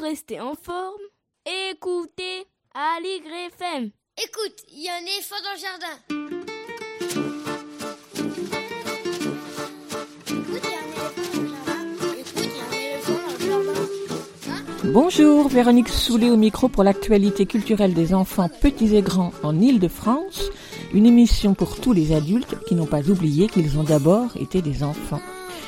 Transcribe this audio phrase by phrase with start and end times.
[0.00, 1.02] rester en forme,
[1.70, 3.90] écoutez Aligre FM.
[4.22, 5.96] Écoute, il y a un éléphant dans le jardin.
[10.18, 12.12] Écoute, il y a un éléphant dans le jardin.
[12.18, 13.80] Écoute, il y a un éléphant dans le jardin.
[14.50, 19.58] Hein Bonjour, Véronique Soulet au micro pour l'actualité culturelle des enfants petits et grands en
[19.60, 20.50] Île-de-France,
[20.94, 24.82] une émission pour tous les adultes qui n'ont pas oublié qu'ils ont d'abord été des
[24.82, 25.20] enfants.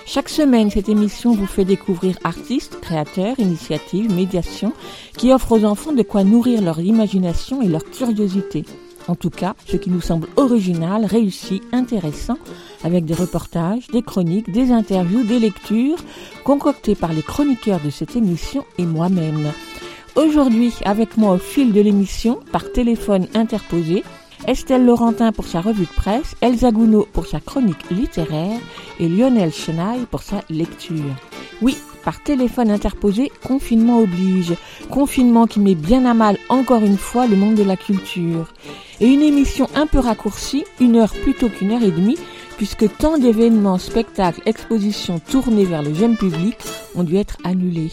[0.04, 4.72] Chaque semaine, cette émission vous fait découvrir artistes, créateurs, initiatives, médiations
[5.16, 8.64] qui offrent aux enfants de quoi nourrir leur imagination et leur curiosité.
[9.08, 12.38] En tout cas, ce qui nous semble original, réussi, intéressant,
[12.84, 15.98] avec des reportages, des chroniques, des interviews, des lectures,
[16.44, 19.52] concoctées par les chroniqueurs de cette émission et moi-même.
[20.14, 24.04] Aujourd'hui, avec moi au fil de l'émission, par téléphone interposé,
[24.48, 28.58] Estelle Laurentin pour sa revue de presse, Elsa Gounod pour sa chronique littéraire
[28.98, 31.14] et Lionel Chenaille pour sa lecture.
[31.60, 34.54] Oui, par téléphone interposé, confinement oblige.
[34.90, 38.52] Confinement qui met bien à mal encore une fois le monde de la culture.
[39.00, 42.18] Et une émission un peu raccourcie, une heure plutôt qu'une heure et demie,
[42.56, 46.56] puisque tant d'événements, spectacles, expositions tournés vers le jeune public
[46.96, 47.92] ont dû être annulés.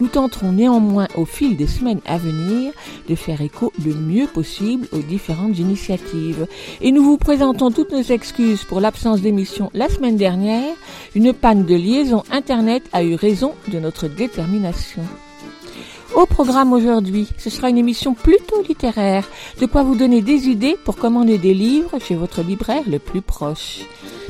[0.00, 2.72] Nous tenterons néanmoins au fil des semaines à venir
[3.08, 6.46] de faire écho le mieux possible aux différentes initiatives.
[6.80, 10.74] Et nous vous présentons toutes nos excuses pour l'absence d'émission la semaine dernière.
[11.14, 15.02] Une panne de liaison Internet a eu raison de notre détermination.
[16.16, 19.28] Au programme aujourd'hui, ce sera une émission plutôt littéraire,
[19.60, 23.22] de quoi vous donner des idées pour commander des livres chez votre libraire le plus
[23.22, 23.80] proche.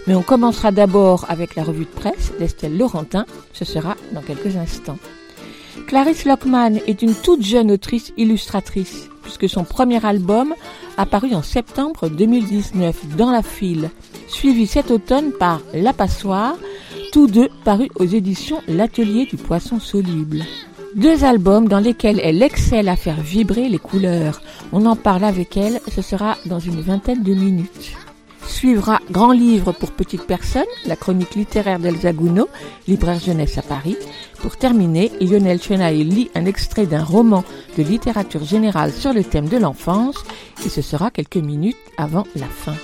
[0.07, 4.57] Mais on commencera d'abord avec la revue de presse d'Estelle Laurentin, ce sera dans quelques
[4.57, 4.98] instants.
[5.86, 10.55] Clarisse Lockman est une toute jeune autrice illustratrice, puisque son premier album
[10.97, 13.91] a paru en septembre 2019 dans la file,
[14.28, 16.56] suivi cet automne par La Passoire,
[17.12, 20.45] tous deux parus aux éditions L'Atelier du Poisson Soluble.
[20.95, 24.41] Deux albums dans lesquels elle excelle à faire vibrer les couleurs.
[24.73, 27.92] On en parle avec elle, ce sera dans une vingtaine de minutes.
[28.51, 32.48] Suivra Grand Livre pour petites personnes, la chronique littéraire d'Elsa Gounod,
[32.89, 33.97] libraire jeunesse à Paris.
[34.41, 37.45] Pour terminer, Lionel Chenaille lit un extrait d'un roman
[37.79, 40.17] de littérature générale sur le thème de l'enfance
[40.67, 42.74] et ce sera quelques minutes avant la fin.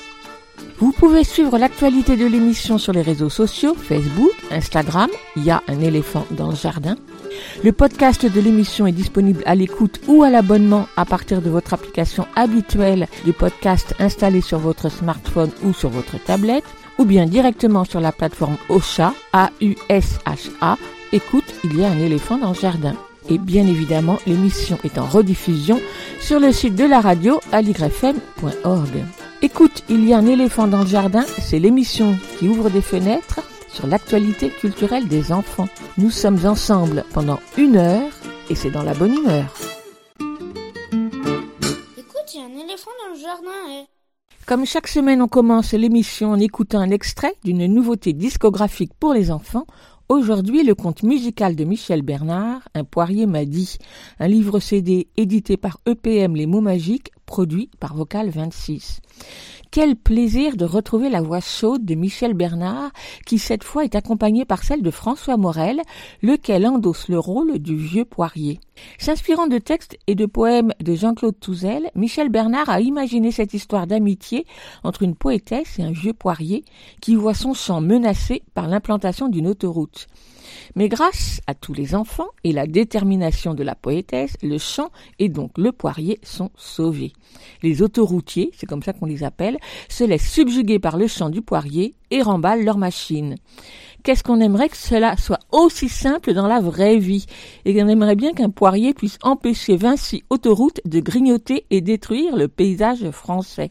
[0.79, 5.63] Vous pouvez suivre l'actualité de l'émission sur les réseaux sociaux, Facebook, Instagram, il y a
[5.69, 6.97] un éléphant dans le jardin.
[7.65, 11.75] Le podcast de l'émission est disponible à l'écoute ou à l'abonnement à partir de votre
[11.75, 16.65] application habituelle de podcast installée sur votre smartphone ou sur votre tablette,
[16.99, 20.77] ou bien directement sur la plateforme OSHA, A-U-S-H-A.
[21.13, 22.95] Écoute, il y a un éléphant dans le jardin.
[23.29, 25.81] Et bien évidemment, l'émission est en rediffusion
[26.21, 29.05] sur le site de la radio aligrefm.org.
[29.43, 33.41] Écoute, il y a un éléphant dans le jardin, c'est l'émission qui ouvre des fenêtres
[33.77, 35.69] sur l'actualité culturelle des enfants.
[35.99, 38.11] Nous sommes ensemble pendant une heure
[38.49, 39.55] et c'est dans la bonne humeur.
[41.99, 43.83] Écoute, il y a un éléphant dans le jardin.
[43.83, 43.85] eh.
[44.47, 49.31] Comme chaque semaine, on commence l'émission en écoutant un extrait d'une nouveauté discographique pour les
[49.31, 49.67] enfants.
[50.09, 53.77] Aujourd'hui, le conte musical de Michel Bernard, Un poirier m'a dit,
[54.21, 59.01] un livre CD édité par EPM Les mots magiques, produit par Vocal 26.
[59.77, 62.93] Quel plaisir de retrouver la voix chaude de Michel Bernard,
[63.27, 65.83] qui cette fois est accompagnée par celle de François Morel,
[66.23, 68.59] lequel endosse le rôle du vieux poirier.
[68.99, 73.87] S'inspirant de textes et de poèmes de Jean-Claude Touzel, Michel Bernard a imaginé cette histoire
[73.87, 74.47] d'amitié
[74.83, 76.65] entre une poétesse et un vieux poirier
[77.03, 80.07] qui voit son champ menacé par l'implantation d'une autoroute.
[80.75, 85.28] Mais grâce à tous les enfants et la détermination de la poétesse, le champ et
[85.28, 87.12] donc le poirier sont sauvés.
[87.62, 89.59] Les autoroutiers, c'est comme ça qu'on les appelle,
[89.89, 93.37] se laissent subjuguer par le champ du poirier et remballent leur machine.
[94.03, 97.27] Qu'est-ce qu'on aimerait que cela soit aussi simple dans la vraie vie?
[97.65, 102.47] Et qu'on aimerait bien qu'un poirier puisse empêcher Vinci Autoroute de grignoter et détruire le
[102.47, 103.71] paysage français.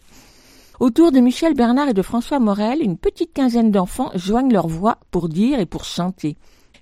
[0.81, 4.97] Autour de Michel Bernard et de François Morel, une petite quinzaine d'enfants joignent leur voix
[5.09, 6.35] pour dire et pour chanter.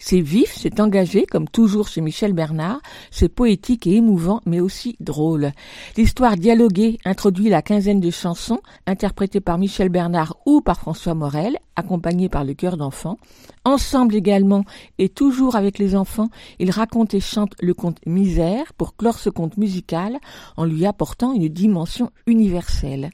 [0.06, 4.98] C'est vif, c'est engagé, comme toujours chez Michel Bernard, c'est poétique et émouvant, mais aussi
[5.00, 5.54] drôle.
[5.96, 11.58] L'histoire dialoguée introduit la quinzaine de chansons, interprétées par Michel Bernard ou par François Morel,
[11.78, 13.18] accompagnées par le chœur d'enfants.
[13.64, 14.66] Ensemble également,
[14.98, 16.28] et toujours avec les enfants,
[16.60, 20.20] ils racontent et chantent le conte Misère pour clore ce conte musical
[20.58, 23.10] en lui apportant une dimension universelle.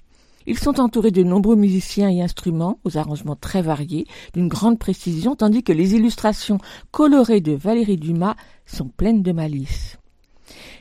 [0.49, 5.35] Ils sont entourés de nombreux musiciens et instruments, aux arrangements très variés, d'une grande précision,
[5.35, 6.57] tandis que les illustrations
[6.89, 8.35] colorées de Valérie Dumas
[8.65, 9.99] sont pleines de malice.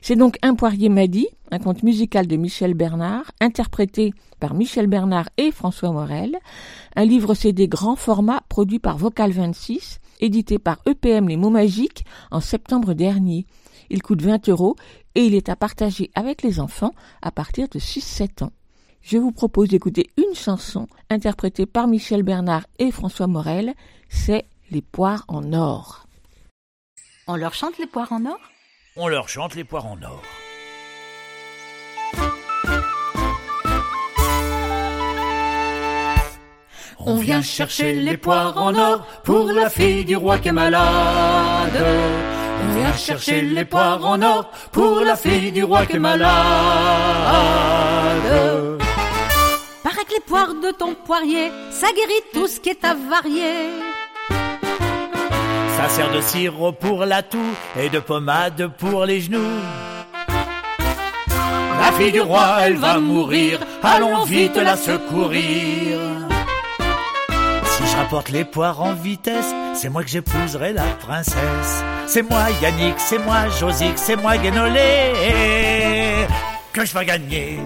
[0.00, 4.86] C'est donc Un poirier m'a dit, un conte musical de Michel Bernard, interprété par Michel
[4.86, 6.38] Bernard et François Morel,
[6.96, 12.06] un livre CD grand format produit par Vocal 26, édité par EPM Les mots magiques
[12.30, 13.44] en septembre dernier.
[13.90, 14.76] Il coûte 20 euros
[15.14, 18.52] et il est à partager avec les enfants à partir de 6-7 ans.
[19.02, 23.74] Je vous propose d'écouter une chanson interprétée par Michel Bernard et François Morel,
[24.08, 26.06] c'est Les poires en or.
[27.26, 28.38] On leur chante les poires en or?
[28.96, 30.22] On leur chante les poires en or.
[37.00, 41.82] On vient chercher les poires en or pour la fille du roi qui est malade.
[42.62, 46.28] On vient chercher les poires en or pour la fille du roi qui est malade.
[50.10, 53.70] Les poires de ton poirier, ça guérit tout ce qui est avarié.
[55.76, 59.60] Ça sert de sirop pour la toux et de pommade pour les genoux.
[61.80, 65.98] La fille du roi, elle va mourir, allons vite la secourir.
[67.64, 71.84] Si je rapporte les poires en vitesse, c'est moi que j'épouserai la princesse.
[72.06, 75.12] C'est moi Yannick, c'est moi Josique, c'est moi Guénolé
[76.72, 77.58] que je vais gagner.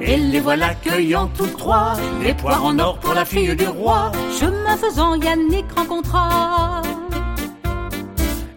[0.00, 4.12] Et les voilà cueillant tous trois, les poires en or pour la fille du roi.
[4.38, 6.82] Chemin faisant, Yannick rencontra.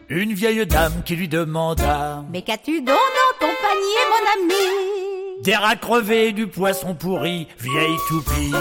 [0.09, 5.43] Une vieille dame qui lui demanda Mais qu'as-tu donc dans ton panier, mon ami?
[5.43, 8.53] Des rats crevés, du poisson pourri, vieille toupie.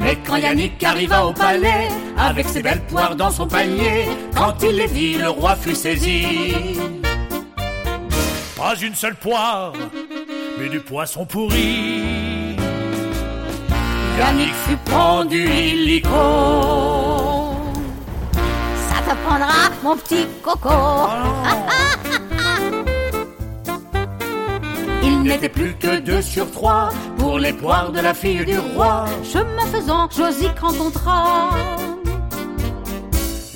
[0.00, 4.76] Mais quand Yannick arriva au palais, avec ses belles poires dans son panier, quand il
[4.76, 6.78] les vit, le roi fut saisi.
[8.68, 9.72] Pas une seule poire,
[10.58, 12.54] mais du poisson pourri.
[14.18, 16.10] Yannick fut pendu illico.
[18.90, 20.68] Ça t'apprendra, mon petit coco.
[25.02, 29.06] Il n'était plus que deux sur trois pour les poires de la fille du roi.
[29.24, 31.48] Chemin faisant, Josique rencontra.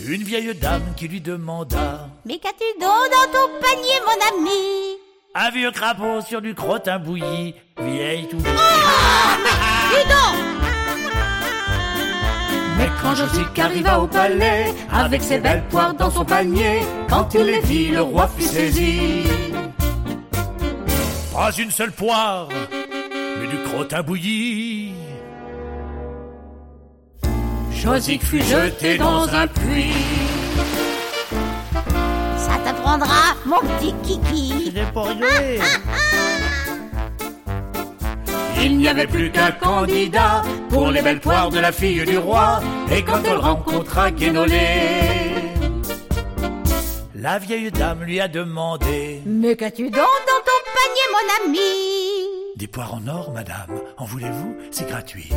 [0.08, 4.91] Une vieille dame qui lui demanda Mais qu'as-tu donc dans ton panier, mon ami?
[5.34, 8.37] Un vieux crapaud sur du crottin bouilli, vieille tout.
[8.37, 8.44] Dis
[10.05, 10.38] donc
[12.76, 17.44] Mais quand Josique arriva au palais, avec ses belles poires dans son panier, quand il
[17.44, 19.23] les vit, le roi fut saisi.
[21.32, 22.49] Pas une seule poire,
[23.40, 24.93] mais du crottin bouilli.
[27.73, 29.94] Josique fut jeté dans un puits.
[32.52, 34.72] Ça t'apprendra, mon petit kiki.
[38.64, 42.60] Il n'y avait plus qu'un candidat pour les belles poires de la fille du roi.
[42.90, 45.32] Et quand elle rencontra Guénolé,
[47.14, 51.58] la vieille dame lui a demandé Mais qu'as-tu donc dans ton panier, mon ami?
[52.56, 54.56] Des poires en or, madame, en voulez-vous?
[54.70, 55.31] C'est gratuit.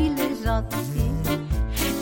[0.00, 0.85] Il est gentil.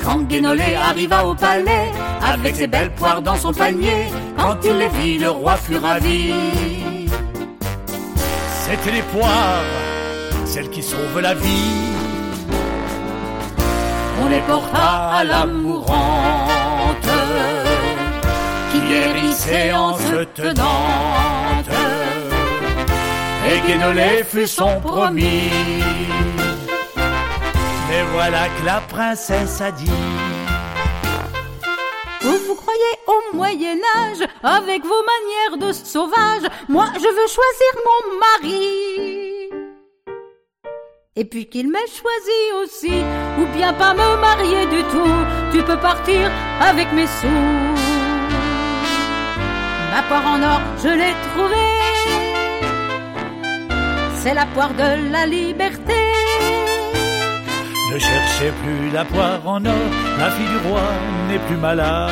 [0.05, 1.91] Quand Guénolé arriva au palais,
[2.23, 6.35] avec ses belles poires dans son panier, quand il les vit, le roi fut ravi.
[8.49, 9.65] C'étaient les poires,
[10.45, 11.95] celles qui sauvent la vie.
[14.23, 17.09] On les porta à la mourante,
[18.73, 21.71] qui guérissait en se tenante.
[23.49, 25.51] Et Guénolé fut son promis.
[27.95, 29.99] Mais voilà que la princesse a dit
[32.23, 37.73] Vous vous croyez au Moyen Âge avec vos manières de sauvage Moi, je veux choisir
[37.89, 39.51] mon mari.
[41.15, 42.97] Et puis qu'il m'ait choisi aussi,
[43.39, 45.15] ou bien pas me marier du tout.
[45.53, 47.45] Tu peux partir avec mes sous.
[49.93, 51.71] Ma poire en or, je l'ai trouvée.
[54.17, 56.24] C'est la poire de la liberté.
[57.95, 59.73] Ne cherchez plus la poire en or,
[60.19, 60.83] la fille du roi
[61.29, 62.11] n'est plus malade.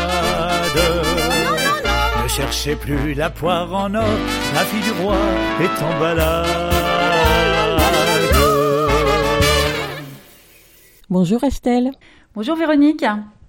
[2.22, 4.04] Ne cherchez plus la poire en or,
[4.54, 5.16] la fille du roi
[5.60, 6.46] est en balade.
[11.10, 11.90] Bonjour Estelle.
[12.36, 13.04] Bonjour Véronique.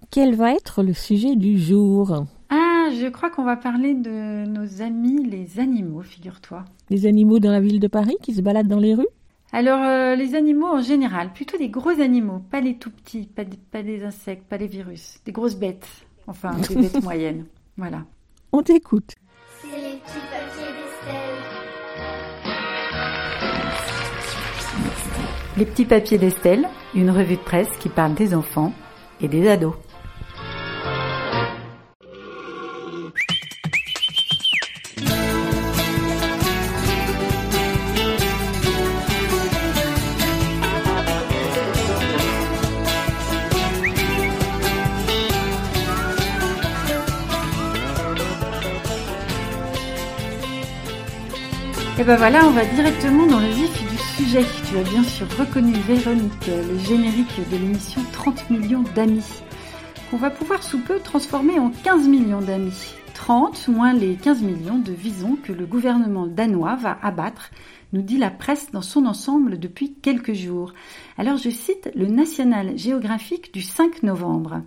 [0.10, 2.26] Quel va être le sujet du jour?
[2.50, 6.66] Ah, je crois qu'on va parler de nos amis les animaux, figure-toi.
[6.90, 9.06] Les animaux dans la ville de Paris qui se baladent dans les rues?
[9.56, 13.44] Alors, euh, les animaux en général, plutôt des gros animaux, pas les tout petits, pas
[13.44, 15.88] des, pas des insectes, pas les virus, des grosses bêtes,
[16.26, 17.46] enfin des bêtes moyennes.
[17.78, 18.04] Voilà.
[18.52, 19.14] On t'écoute.
[19.62, 21.38] C'est les petits papiers d'Estelle.
[25.56, 28.74] Les petits papiers d'Estelle, une revue de presse qui parle des enfants
[29.22, 29.76] et des ados.
[52.04, 54.44] Et ben voilà, on va directement dans le vif du sujet.
[54.70, 59.42] Tu as bien sûr reconnu Véronique, le générique de l'émission 30 millions d'amis.
[60.12, 62.94] On va pouvoir sous peu transformer en 15 millions d'amis.
[63.14, 67.52] 30 moins les 15 millions de visons que le gouvernement danois va abattre,
[67.94, 70.74] nous dit la presse dans son ensemble depuis quelques jours.
[71.18, 74.62] Alors je cite le National Géographique du 5 novembre.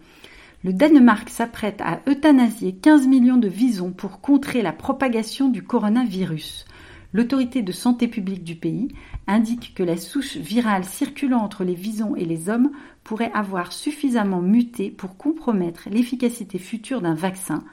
[0.65, 6.65] Le Danemark s'apprête à euthanasier 15 millions de visons pour contrer la propagation du coronavirus.
[7.13, 8.89] L'autorité de santé publique du pays
[9.27, 12.71] indique que la souche virale circulant entre les visons et les hommes
[13.05, 17.65] pourrait avoir suffisamment muté pour compromettre l'efficacité future d'un vaccin,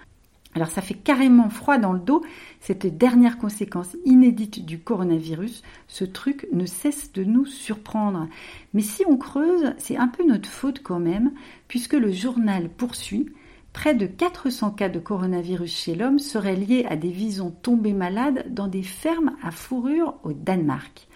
[0.56, 2.24] alors ça fait carrément froid dans le dos,
[2.60, 8.28] cette dernière conséquence inédite du coronavirus, ce truc ne cesse de nous surprendre.
[8.74, 11.32] Mais si on creuse, c'est un peu notre faute quand même,
[11.68, 13.30] puisque le journal poursuit,
[13.74, 18.46] près de 400 cas de coronavirus chez l'homme seraient liés à des visons tombés malades
[18.53, 21.08] dans des fermes à fourrure au Danemark.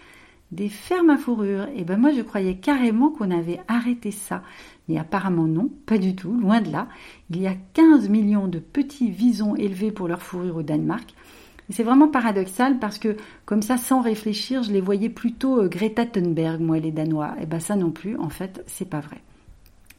[0.51, 4.41] Des fermes à fourrure, et eh ben moi je croyais carrément qu'on avait arrêté ça.
[4.87, 6.87] Mais apparemment non, pas du tout, loin de là.
[7.29, 11.13] Il y a 15 millions de petits visons élevés pour leur fourrure au Danemark.
[11.69, 16.05] C'est vraiment paradoxal parce que, comme ça, sans réfléchir, je les voyais plutôt euh, Greta
[16.05, 17.33] Thunberg, moi, les Danois.
[17.39, 19.17] Et eh ben ça non plus, en fait, c'est pas vrai.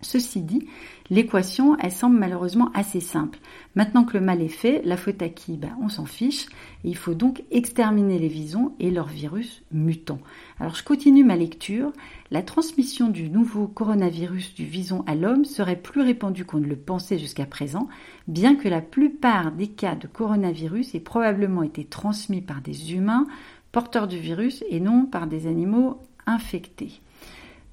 [0.00, 0.68] Ceci dit,
[1.10, 3.40] l'équation, elle semble malheureusement assez simple.
[3.74, 5.56] Maintenant que le mal est fait, la faute à qui?
[5.56, 6.46] Ben, On s'en fiche.
[6.84, 10.20] Il faut donc exterminer les visons et leurs virus mutants.
[10.60, 11.92] Alors je continue ma lecture.
[12.30, 16.76] La transmission du nouveau coronavirus du vison à l'homme serait plus répandue qu'on ne le
[16.76, 17.88] pensait jusqu'à présent,
[18.28, 23.26] bien que la plupart des cas de coronavirus aient probablement été transmis par des humains
[23.72, 27.00] porteurs du virus et non par des animaux infectés.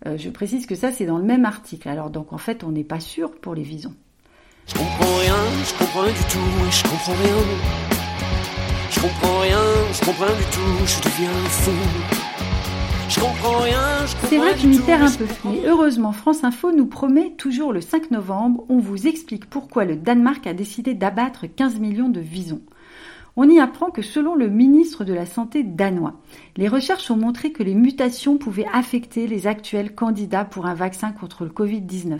[0.05, 1.89] Euh, je précise que ça, c'est dans le même article.
[1.89, 3.93] Alors, donc, en fait, on n'est pas sûr pour les visons.
[4.67, 7.35] Je comprends rien, je comprends rien du tout, je comprends rien.
[8.89, 9.59] Je comprends rien,
[9.93, 11.71] je comprends rien du tout, je deviens fou.
[13.09, 16.43] Je comprends rien, je comprends C'est vrai qu'il m'y perd un peu, mais heureusement, France
[16.43, 20.95] Info nous promet toujours le 5 novembre, on vous explique pourquoi le Danemark a décidé
[20.95, 22.61] d'abattre 15 millions de visons.
[23.37, 26.21] On y apprend que selon le ministre de la Santé danois,
[26.55, 31.11] les recherches ont montré que les mutations pouvaient affecter les actuels candidats pour un vaccin
[31.11, 32.19] contre le Covid-19.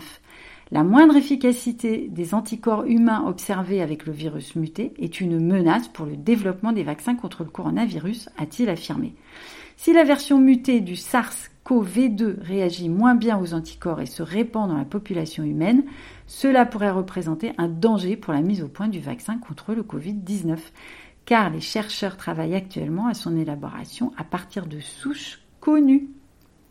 [0.72, 6.04] La moindre efficacité des anticorps humains observés avec le virus muté est une menace pour
[6.04, 9.14] le développement des vaccins contre le coronavirus, a-t-il affirmé.
[9.76, 14.76] Si la version mutée du SARS-CoV-2 réagit moins bien aux anticorps et se répand dans
[14.76, 15.84] la population humaine,
[16.26, 20.58] cela pourrait représenter un danger pour la mise au point du vaccin contre le Covid-19
[21.24, 26.08] car les chercheurs travaillent actuellement à son élaboration à partir de souches connues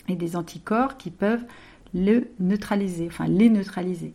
[0.08, 1.46] et des anticorps qui peuvent
[1.94, 4.14] le neutraliser, enfin les neutraliser.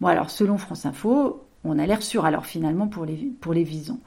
[0.00, 4.00] Bon alors selon France Info, on a l'air sûr alors finalement pour les, visons.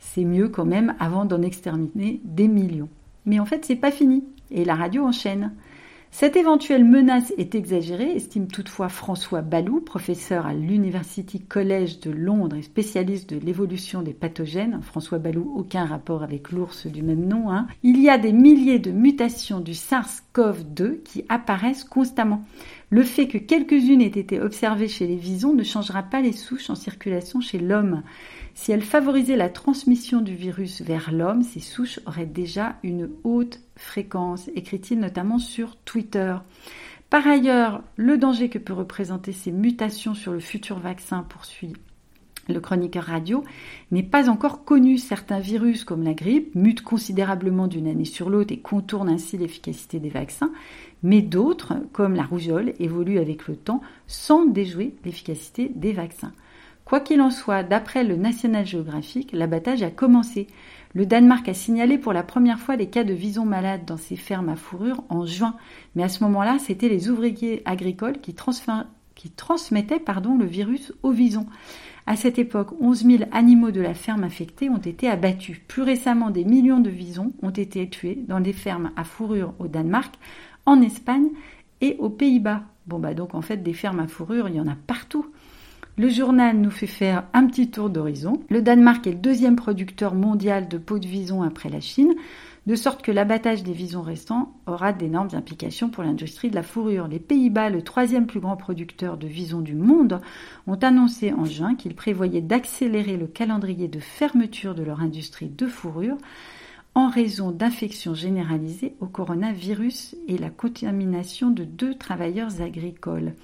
[0.00, 2.88] C'est mieux quand même avant d'en exterminer des millions.
[3.26, 5.54] Mais en fait c'est pas fini et la radio enchaîne.
[6.10, 12.56] Cette éventuelle menace est exagérée, estime toutefois François Balou, professeur à l'University College de Londres
[12.56, 14.80] et spécialiste de l'évolution des pathogènes.
[14.82, 17.52] François Balou, aucun rapport avec l'ours du même nom.
[17.52, 17.66] Hein.
[17.82, 22.42] Il y a des milliers de mutations du SARS-CoV-2 qui apparaissent constamment.
[22.90, 26.70] Le fait que quelques-unes aient été observées chez les visons ne changera pas les souches
[26.70, 28.02] en circulation chez l'homme.
[28.60, 33.60] Si elles favorisaient la transmission du virus vers l'homme, ces souches auraient déjà une haute
[33.76, 36.36] fréquence, écrit-il notamment sur Twitter.
[37.08, 41.74] Par ailleurs, le danger que peut représenter ces mutations sur le futur vaccin, poursuit
[42.48, 43.44] le chroniqueur radio,
[43.92, 44.98] n'est pas encore connu.
[44.98, 50.00] Certains virus, comme la grippe, mutent considérablement d'une année sur l'autre et contournent ainsi l'efficacité
[50.00, 50.50] des vaccins,
[51.04, 56.32] mais d'autres, comme la rougeole, évoluent avec le temps sans déjouer l'efficacité des vaccins.
[56.88, 60.46] Quoi qu'il en soit, d'après le National Geographic, l'abattage a commencé.
[60.94, 64.16] Le Danemark a signalé pour la première fois les cas de visons malades dans ses
[64.16, 65.54] fermes à fourrure en juin,
[65.94, 70.02] mais à ce moment-là, c'était les ouvriers agricoles qui, transmettaient
[70.38, 71.44] le virus aux visons.
[72.06, 75.60] À cette époque, 11 000 animaux de la ferme infectés ont été abattus.
[75.68, 79.68] Plus récemment, des millions de visons ont été tués dans des fermes à fourrure au
[79.68, 80.14] Danemark,
[80.64, 81.28] en Espagne
[81.82, 82.62] et aux Pays-Bas.
[82.86, 85.26] Bon bah donc en fait des fermes à fourrure, il y en a partout.
[85.98, 88.40] Le journal nous fait faire un petit tour d'horizon.
[88.50, 92.14] Le Danemark est le deuxième producteur mondial de peaux de vison après la Chine,
[92.68, 97.08] de sorte que l'abattage des visons restants aura d'énormes implications pour l'industrie de la fourrure.
[97.08, 100.20] Les Pays-Bas, le troisième plus grand producteur de visons du monde,
[100.68, 105.66] ont annoncé en juin qu'ils prévoyaient d'accélérer le calendrier de fermeture de leur industrie de
[105.66, 106.16] fourrure
[106.98, 113.34] en raison d'infections généralisées au coronavirus et la contamination de deux travailleurs agricoles.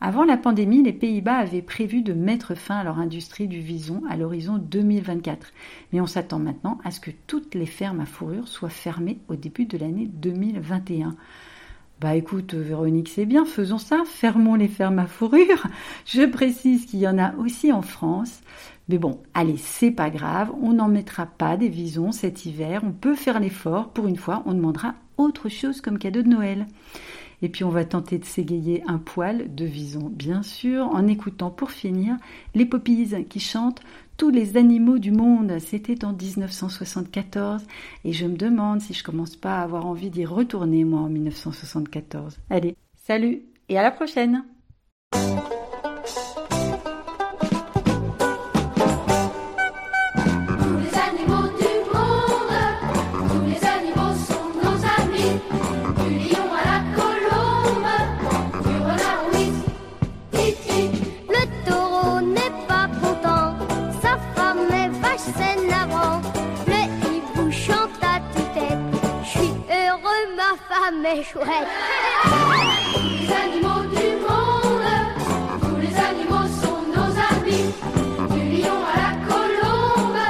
[0.00, 4.02] Avant la pandémie, les Pays-Bas avaient prévu de mettre fin à leur industrie du vison
[4.08, 5.48] à l'horizon 2024.
[5.92, 9.34] Mais on s'attend maintenant à ce que toutes les fermes à fourrure soient fermées au
[9.34, 11.16] début de l'année 2021.
[12.02, 15.68] Bah écoute, Véronique, c'est bien, faisons ça, fermons les fermes à fourrure.
[16.04, 18.40] Je précise qu'il y en a aussi en France.
[18.88, 22.90] Mais bon, allez, c'est pas grave, on n'en mettra pas des visons cet hiver, on
[22.90, 26.66] peut faire l'effort, pour une fois, on demandera autre chose comme cadeau de Noël.
[27.40, 31.50] Et puis on va tenter de s'égayer un poil de vison, bien sûr, en écoutant
[31.50, 32.16] pour finir
[32.56, 33.82] les Poppies qui chantent
[34.30, 35.58] Les animaux du monde.
[35.58, 37.62] C'était en 1974
[38.04, 41.08] et je me demande si je commence pas à avoir envie d'y retourner moi en
[41.08, 42.38] 1974.
[42.48, 44.44] Allez, salut et à la prochaine
[71.02, 71.26] les
[73.34, 74.90] animaux du monde,
[75.60, 77.66] tous les animaux sont nos amis.
[78.30, 80.22] Du lion à la colombe,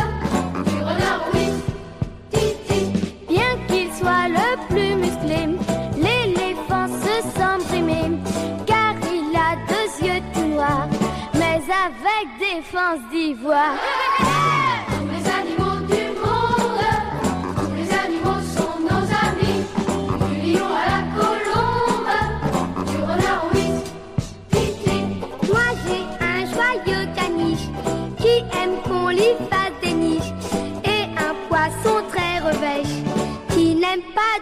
[0.64, 1.46] du renard oui,
[2.32, 2.80] titi.
[3.28, 5.40] Bien qu'il soit le plus musclé,
[5.96, 8.02] l'éléphant se sent brimé,
[8.66, 10.88] car il a deux yeux tout noirs,
[11.34, 13.76] mais avec défense d'ivoire.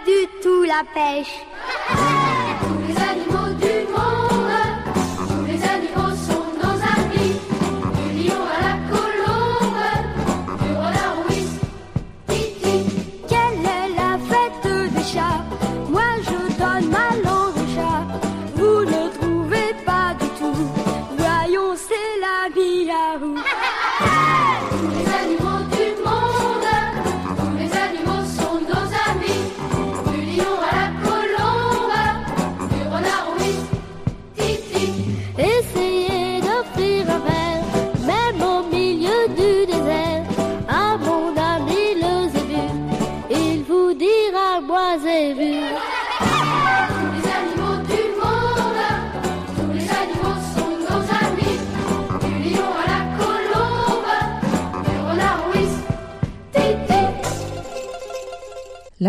[0.05, 2.30] Du tout la pêche.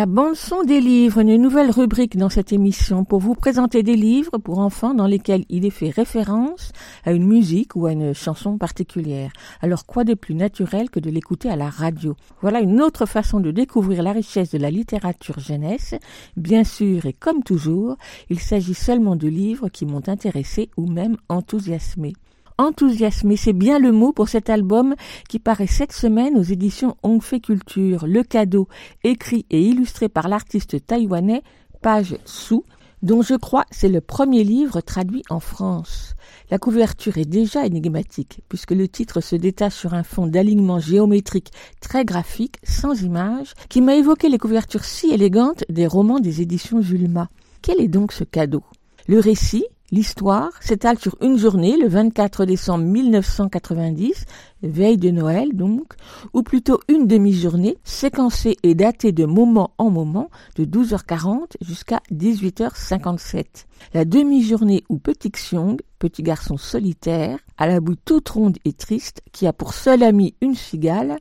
[0.01, 4.39] La bande-son des livres, une nouvelle rubrique dans cette émission pour vous présenter des livres
[4.39, 6.71] pour enfants dans lesquels il est fait référence
[7.05, 9.31] à une musique ou à une chanson particulière.
[9.61, 12.15] Alors quoi de plus naturel que de l'écouter à la radio?
[12.41, 15.93] Voilà une autre façon de découvrir la richesse de la littérature jeunesse.
[16.35, 17.95] Bien sûr et comme toujours,
[18.31, 22.13] il s'agit seulement de livres qui m'ont intéressé ou même enthousiasmé.
[22.61, 24.93] Enthousiasmé, c'est bien le mot pour cet album
[25.27, 28.05] qui paraît cette semaine aux éditions Hongfei Culture.
[28.05, 28.67] Le cadeau,
[29.03, 31.41] écrit et illustré par l'artiste taïwanais
[31.81, 32.57] Page Su,
[33.01, 36.13] dont je crois c'est le premier livre traduit en France.
[36.51, 41.49] La couverture est déjà énigmatique, puisque le titre se détache sur un fond d'alignement géométrique
[41.79, 46.83] très graphique, sans images, qui m'a évoqué les couvertures si élégantes des romans des éditions
[46.83, 47.27] Julma.
[47.63, 48.61] Quel est donc ce cadeau?
[49.07, 54.25] Le récit, L'histoire s'étale sur une journée, le 24 décembre 1990,
[54.63, 55.95] veille de Noël donc,
[56.31, 63.65] ou plutôt une demi-journée, séquencée et datée de moment en moment, de 12h40 jusqu'à 18h57.
[63.93, 69.21] La demi-journée où Petit Xiong, petit garçon solitaire, à la bouille toute ronde et triste,
[69.33, 71.17] qui a pour seul ami une cigale,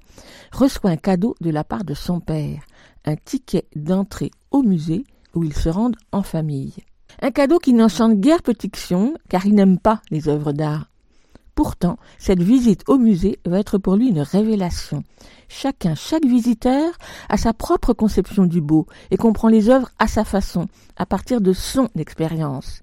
[0.53, 2.63] reçoit un cadeau de la part de son père,
[3.05, 5.03] un ticket d'entrée au musée
[5.35, 6.75] où ils se rendent en famille.
[7.23, 10.91] Un cadeau qui n'enchante guère Petit Xiong, car il n'aime pas les œuvres d'art.
[11.55, 15.05] Pourtant, cette visite au musée va être pour lui une révélation.
[15.49, 16.93] Chacun, chaque visiteur
[17.29, 21.41] a sa propre conception du beau et comprend les œuvres à sa façon, à partir
[21.41, 22.81] de son expérience.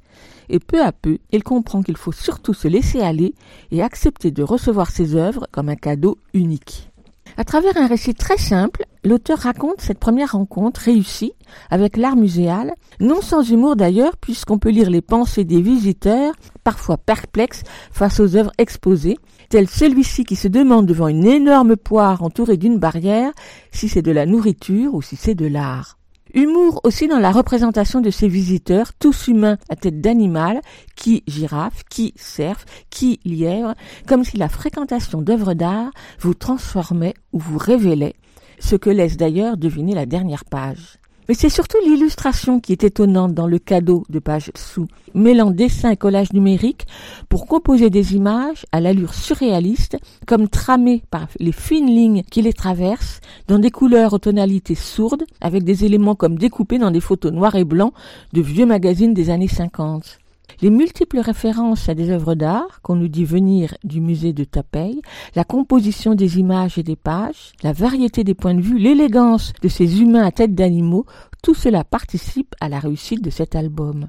[0.49, 3.33] Et peu à peu, il comprend qu'il faut surtout se laisser aller
[3.71, 6.89] et accepter de recevoir ses œuvres comme un cadeau unique.
[7.35, 11.33] À travers un récit très simple, l'auteur raconte cette première rencontre réussie
[11.69, 16.33] avec l'art muséal, non sans humour d'ailleurs, puisqu'on peut lire les pensées des visiteurs,
[16.63, 19.17] parfois perplexes face aux œuvres exposées,
[19.49, 23.31] tel celui-ci qui se demande devant une énorme poire entourée d'une barrière
[23.71, 25.97] si c'est de la nourriture ou si c'est de l'art.
[26.33, 30.61] Humour aussi dans la représentation de ces visiteurs, tous humains à tête d'animal,
[30.95, 33.73] qui girafe, qui cerf, qui lièvre,
[34.07, 38.15] comme si la fréquentation d'œuvres d'art vous transformait ou vous révélait,
[38.59, 40.99] ce que laisse d'ailleurs deviner la dernière page.
[41.27, 45.91] Mais c'est surtout l'illustration qui est étonnante dans le cadeau de page sous, mêlant dessin
[45.91, 46.87] et collage numérique
[47.27, 52.53] pour composer des images à l'allure surréaliste, comme tramées par les fines lignes qui les
[52.53, 57.33] traversent, dans des couleurs aux tonalités sourdes, avec des éléments comme découpés dans des photos
[57.33, 57.93] noires et blancs
[58.31, 60.19] de vieux magazines des années 50.
[60.61, 65.01] Les multiples références à des œuvres d'art qu'on nous dit venir du musée de Tapeille,
[65.35, 69.67] la composition des images et des pages, la variété des points de vue, l'élégance de
[69.67, 71.05] ces humains à tête d'animaux,
[71.43, 74.07] tout cela participe à la réussite de cet album.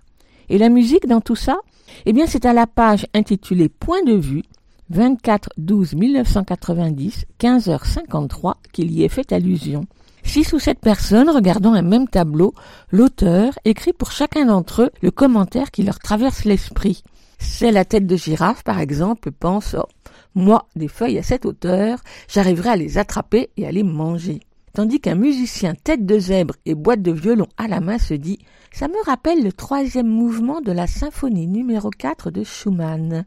[0.49, 1.59] Et la musique dans tout ça?
[2.07, 4.43] Eh bien, c'est à la page intitulée Point de vue
[4.91, 9.85] 24 12 1990 15h53 qu'il y est fait allusion.
[10.29, 12.53] Six ou sept personnes regardant un même tableau,
[12.93, 17.03] l'auteur écrit pour chacun d'entre eux le commentaire qui leur traverse l'esprit.
[17.39, 19.87] C'est la tête de girafe, par exemple, pense oh,
[20.35, 24.41] Moi, des feuilles à cette hauteur, j'arriverai à les attraper et à les manger.
[24.75, 28.39] Tandis qu'un musicien tête de zèbre et boîte de violon à la main se dit
[28.71, 33.25] Ça me rappelle le troisième mouvement de la symphonie numéro 4 de Schumann.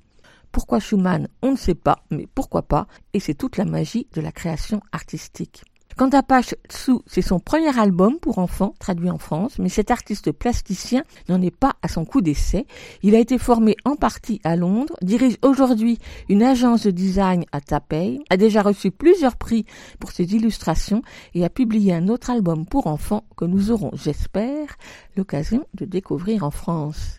[0.51, 1.27] Pourquoi Schumann?
[1.41, 4.81] On ne sait pas, mais pourquoi pas, et c'est toute la magie de la création
[4.91, 5.63] artistique.
[5.97, 9.91] Quant à Pache Tsu, c'est son premier album pour enfants traduit en France, mais cet
[9.91, 12.65] artiste plasticien n'en est pas à son coup d'essai.
[13.03, 15.99] Il a été formé en partie à Londres, dirige aujourd'hui
[16.29, 19.65] une agence de design à Taipei, a déjà reçu plusieurs prix
[19.99, 21.01] pour ses illustrations
[21.33, 24.77] et a publié un autre album pour enfants que nous aurons, j'espère,
[25.17, 27.17] l'occasion de découvrir en France.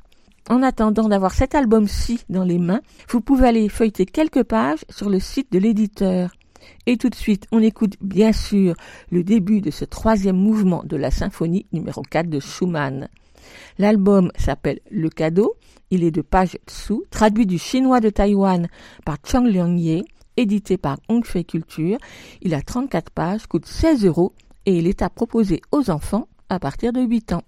[0.49, 5.09] En attendant d'avoir cet album-ci dans les mains, vous pouvez aller feuilleter quelques pages sur
[5.09, 6.31] le site de l'éditeur.
[6.87, 8.75] Et tout de suite, on écoute bien sûr
[9.11, 13.09] le début de ce troisième mouvement de la symphonie numéro 4 de Schumann.
[13.79, 15.55] L'album s'appelle Le Cadeau,
[15.91, 18.69] il est de Page Tsu, traduit du chinois de Taïwan
[19.05, 19.77] par Chang Liang
[20.37, 21.99] édité par Hongfei Culture.
[22.41, 24.33] Il a 34 pages, coûte 16 euros
[24.67, 27.43] et il est à proposer aux enfants à partir de 8 ans.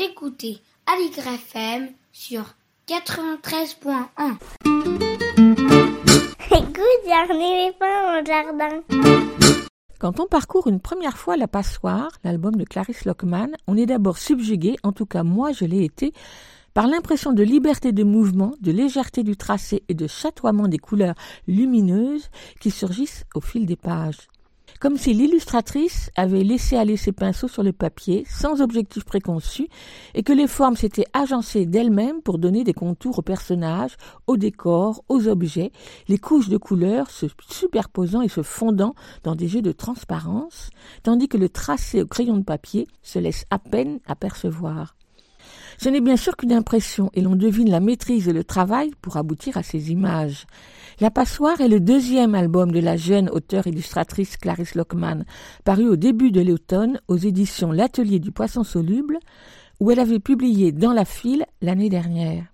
[0.00, 0.58] Vous écoutez
[2.10, 2.54] sur
[2.88, 4.38] 93.1.
[6.50, 8.80] Écoute, pas au jardin.
[9.98, 14.16] Quand on parcourt une première fois La Passoire, l'album de Clarisse Lockman, on est d'abord
[14.16, 16.14] subjugué, en tout cas moi je l'ai été,
[16.72, 21.14] par l'impression de liberté de mouvement, de légèreté du tracé et de chatoiement des couleurs
[21.46, 24.28] lumineuses qui surgissent au fil des pages.
[24.80, 29.68] Comme si l'illustratrice avait laissé aller ses pinceaux sur le papier sans objectif préconçu
[30.14, 35.04] et que les formes s'étaient agencées d'elles-mêmes pour donner des contours aux personnages, aux décors,
[35.10, 35.70] aux objets,
[36.08, 40.70] les couches de couleurs se superposant et se fondant dans des jeux de transparence,
[41.02, 44.94] tandis que le tracé au crayon de papier se laisse à peine apercevoir.
[45.82, 49.16] Ce n'est bien sûr qu'une impression et l'on devine la maîtrise et le travail pour
[49.16, 50.46] aboutir à ces images.
[51.00, 55.24] La passoire est le deuxième album de la jeune auteure-illustratrice Clarisse Lockman,
[55.64, 59.18] paru au début de l'automne aux éditions L'Atelier du Poisson Soluble,
[59.80, 62.44] où elle avait publié Dans la file l'année dernière.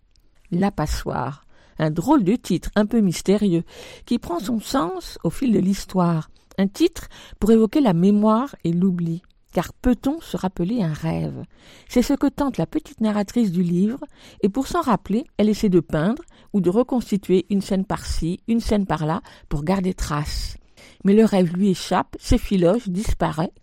[0.53, 1.47] La passoire,
[1.81, 3.65] un drôle de titre un peu mystérieux,
[4.05, 7.09] qui prend son sens au fil de l'histoire, un titre
[7.41, 9.23] pour évoquer la mémoire et l'oubli.
[9.57, 11.42] Car peut-on se rappeler un rêve?
[11.88, 14.01] C'est ce que tente la petite narratrice du livre,
[14.42, 18.61] et pour s'en rappeler, elle essaie de peindre ou de reconstituer une scène par-ci, une
[18.61, 20.59] scène par-là, pour garder trace.
[21.05, 23.55] Mais le rêve lui échappe, s'effiloche, disparaît.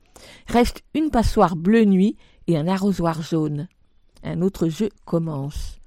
[0.48, 3.68] Reste une passoire bleu nuit et un arrosoir jaune.
[4.24, 5.80] Un autre jeu commence.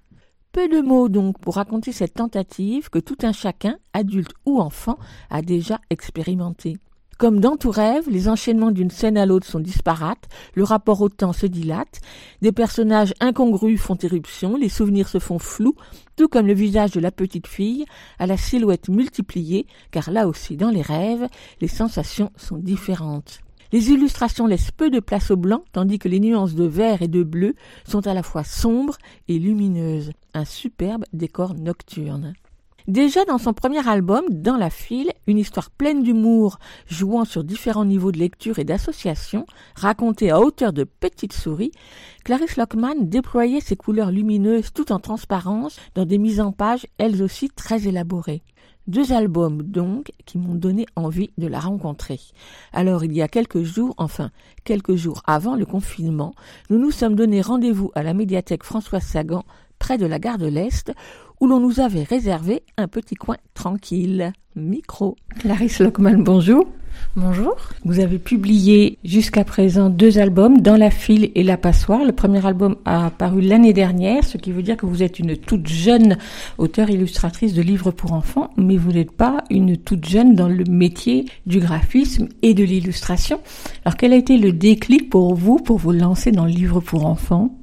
[0.53, 5.01] Peu de mots donc pour raconter cette tentative que tout un chacun, adulte ou enfant,
[5.31, 6.77] a déjà expérimenté.
[7.19, 11.09] Comme dans tout rêve, les enchaînements d'une scène à l'autre sont disparates, le rapport au
[11.09, 12.01] temps se dilate,
[12.43, 15.77] des personnages incongrus font éruption, les souvenirs se font flous,
[16.17, 17.87] tout comme le visage de la petite fille,
[18.19, 21.27] à la silhouette multipliée, car là aussi dans les rêves,
[21.63, 23.41] les sensations sont différentes.
[23.73, 27.09] Les illustrations laissent peu de place au blanc, tandis que les nuances de vert et
[27.09, 27.55] de bleu
[27.89, 30.13] sont à la fois sombres et lumineuses.
[30.35, 32.35] Un superbe décor nocturne.
[32.89, 37.85] Déjà dans son premier album, Dans la file, une histoire pleine d'humour, jouant sur différents
[37.85, 39.45] niveaux de lecture et d'association,
[39.75, 41.73] racontée à hauteur de petites souris,
[42.23, 47.25] Clarisse Lockman déployait ses couleurs lumineuses tout en transparence dans des mises en page elles
[47.25, 48.43] aussi très élaborées.
[48.87, 52.21] Deux albums donc qui m'ont donné envie de la rencontrer.
[52.73, 54.31] Alors il y a quelques jours, enfin
[54.63, 56.35] quelques jours avant le confinement,
[56.71, 59.43] nous nous sommes donné rendez-vous à la médiathèque François Sagan
[59.79, 60.93] près de la gare de l'Est
[61.41, 64.33] où l'on nous avait réservé un petit coin tranquille.
[64.55, 65.17] Micro.
[65.39, 66.67] Clarisse Lockman, bonjour.
[67.15, 67.57] Bonjour.
[67.85, 72.05] Vous avez publié jusqu'à présent deux albums, Dans la file et La passoire.
[72.05, 75.37] Le premier album a paru l'année dernière, ce qui veut dire que vous êtes une
[75.37, 76.17] toute jeune
[76.59, 80.65] auteure illustratrice de livres pour enfants, mais vous n'êtes pas une toute jeune dans le
[80.65, 83.41] métier du graphisme et de l'illustration.
[83.85, 87.07] Alors quel a été le déclic pour vous pour vous lancer dans le livre pour
[87.07, 87.55] enfants?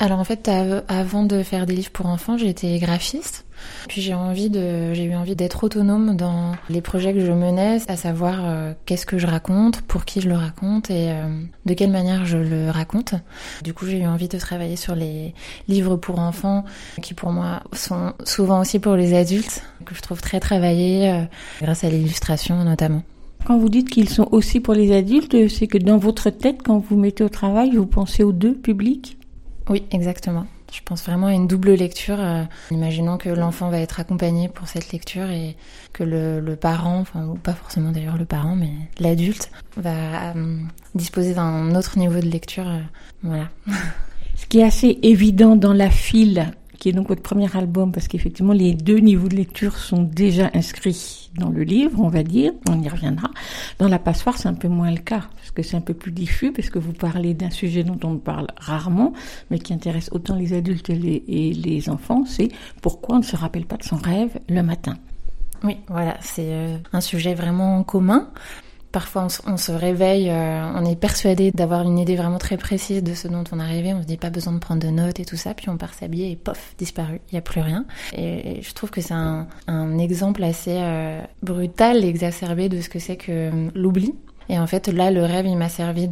[0.00, 0.48] Alors en fait,
[0.86, 3.44] avant de faire des livres pour enfants, j'étais graphiste.
[3.88, 7.80] Puis j'ai envie de, j'ai eu envie d'être autonome dans les projets que je menais,
[7.88, 11.26] à savoir euh, qu'est-ce que je raconte, pour qui je le raconte et euh,
[11.66, 13.14] de quelle manière je le raconte.
[13.64, 15.34] Du coup, j'ai eu envie de travailler sur les
[15.66, 16.64] livres pour enfants,
[17.02, 21.24] qui pour moi sont souvent aussi pour les adultes, que je trouve très travaillés, euh,
[21.60, 23.02] grâce à l'illustration notamment.
[23.44, 26.78] Quand vous dites qu'ils sont aussi pour les adultes, c'est que dans votre tête, quand
[26.78, 29.17] vous mettez au travail, vous pensez aux deux publics?
[29.68, 30.46] Oui, exactement.
[30.72, 34.68] Je pense vraiment à une double lecture, euh, imaginons que l'enfant va être accompagné pour
[34.68, 35.56] cette lecture et
[35.94, 40.58] que le, le parent, enfin ou pas forcément d'ailleurs le parent, mais l'adulte va euh,
[40.94, 42.68] disposer d'un autre niveau de lecture.
[42.68, 42.80] euh,
[43.22, 43.48] voilà.
[44.36, 48.08] Ce qui est assez évident dans la file, qui est donc votre premier album, parce
[48.08, 52.52] qu'effectivement les deux niveaux de lecture sont déjà inscrits dans le livre, on va dire,
[52.68, 53.30] on y reviendra.
[53.78, 56.12] Dans la passoire, c'est un peu moins le cas, parce que c'est un peu plus
[56.12, 59.12] diffus, parce que vous parlez d'un sujet dont on parle rarement,
[59.50, 62.48] mais qui intéresse autant les adultes et les, et les enfants, c'est
[62.80, 64.96] pourquoi on ne se rappelle pas de son rêve le matin?
[65.64, 68.30] Oui, voilà, c'est euh, un sujet vraiment commun.
[68.98, 73.14] Parfois, on se, réveille, euh, on est persuadé d'avoir une idée vraiment très précise de
[73.14, 73.94] ce dont on a rêvé.
[73.94, 75.94] On se dit pas besoin de prendre de notes et tout ça, puis on part
[75.94, 77.84] s'habiller et pof, disparu, il y a plus rien.
[78.12, 79.46] Et, et je trouve que c'est un,
[80.00, 84.16] exemple assez euh, brutal, exacerbé de ce que c'est que euh, l'oubli.
[84.48, 86.08] Et en fait, là, le rêve, il m'a servi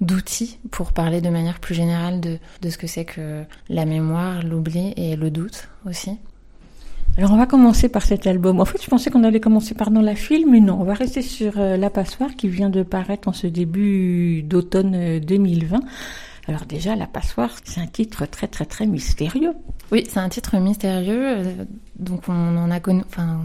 [0.00, 4.94] d'outil pour parler de manière plus générale de ce que c'est que la mémoire, l'oubli
[4.96, 6.18] et le doute aussi.
[7.18, 8.60] Alors on va commencer par cet album.
[8.60, 10.94] En fait, je pensais qu'on allait commencer par dans la file, mais non, on va
[10.94, 15.80] rester sur euh, La Passoire qui vient de paraître en ce début d'automne euh, 2020.
[16.48, 19.54] Alors déjà, La Passoire, c'est un titre très très très mystérieux.
[19.92, 21.64] Oui, c'est un titre mystérieux, euh,
[21.98, 22.80] donc on en a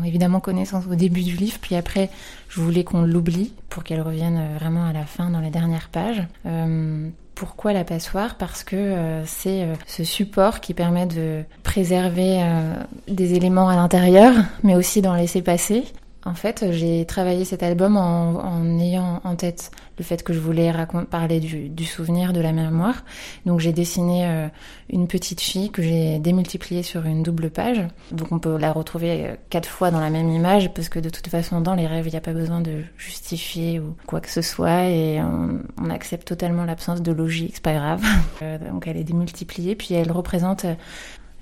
[0.05, 2.09] évidemment connaissance au début du livre, puis après,
[2.49, 5.89] je voulais qu'on l'oublie pour qu'elle revienne euh, vraiment à la fin, dans les dernières
[5.89, 6.23] pages.
[6.45, 7.09] Euh,
[7.41, 8.35] pourquoi la passoire?
[8.35, 12.75] Parce que euh, c'est euh, ce support qui permet de préserver euh,
[13.07, 15.85] des éléments à l'intérieur, mais aussi d'en laisser passer.
[16.23, 20.71] En fait, j'ai travaillé cet album en, ayant en tête le fait que je voulais
[21.09, 23.03] parler du, souvenir, de la mémoire.
[23.47, 24.47] Donc j'ai dessiné euh,
[24.89, 27.87] une petite fille que j'ai démultipliée sur une double page.
[28.11, 31.09] Donc on peut la retrouver euh, quatre fois dans la même image parce que de
[31.09, 34.29] toute façon dans les rêves il n'y a pas besoin de justifier ou quoi que
[34.29, 38.01] ce soit et on, accepte totalement l'absence de logique, c'est pas grave.
[38.41, 40.65] Euh, donc elle est démultipliée puis elle représente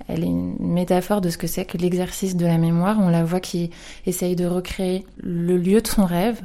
[0.08, 2.98] elle est une métaphore de ce que c'est que l'exercice de la mémoire.
[3.00, 3.70] On la voit qui
[4.06, 6.40] essaye de recréer le lieu de son rêve.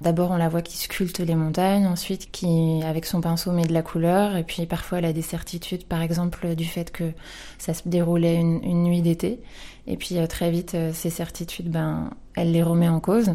[0.00, 3.72] D'abord, on la voit qui sculpte les montagnes, ensuite qui, avec son pinceau, met de
[3.72, 7.12] la couleur, et puis parfois elle a des certitudes, par exemple du fait que
[7.58, 9.40] ça se déroulait une, nuit d'été.
[9.86, 13.32] Et puis euh, très vite, euh, ces certitudes, ben, elle les remet en cause.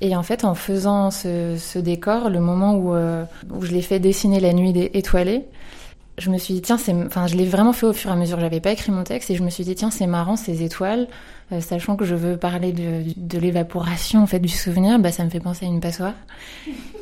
[0.00, 4.00] Et en fait, en faisant ce, décor, le moment où, euh, où je l'ai fait
[4.00, 5.44] dessiner la nuit étoilée,
[6.20, 8.16] je me suis dit tiens c'est enfin je l'ai vraiment fait au fur et à
[8.16, 10.62] mesure j'avais pas écrit mon texte et je me suis dit tiens c'est marrant ces
[10.62, 11.08] étoiles
[11.52, 15.30] euh, sachant que je veux parler de, l'évaporation en fait du souvenir bah ça me
[15.30, 16.14] fait penser à une passoire.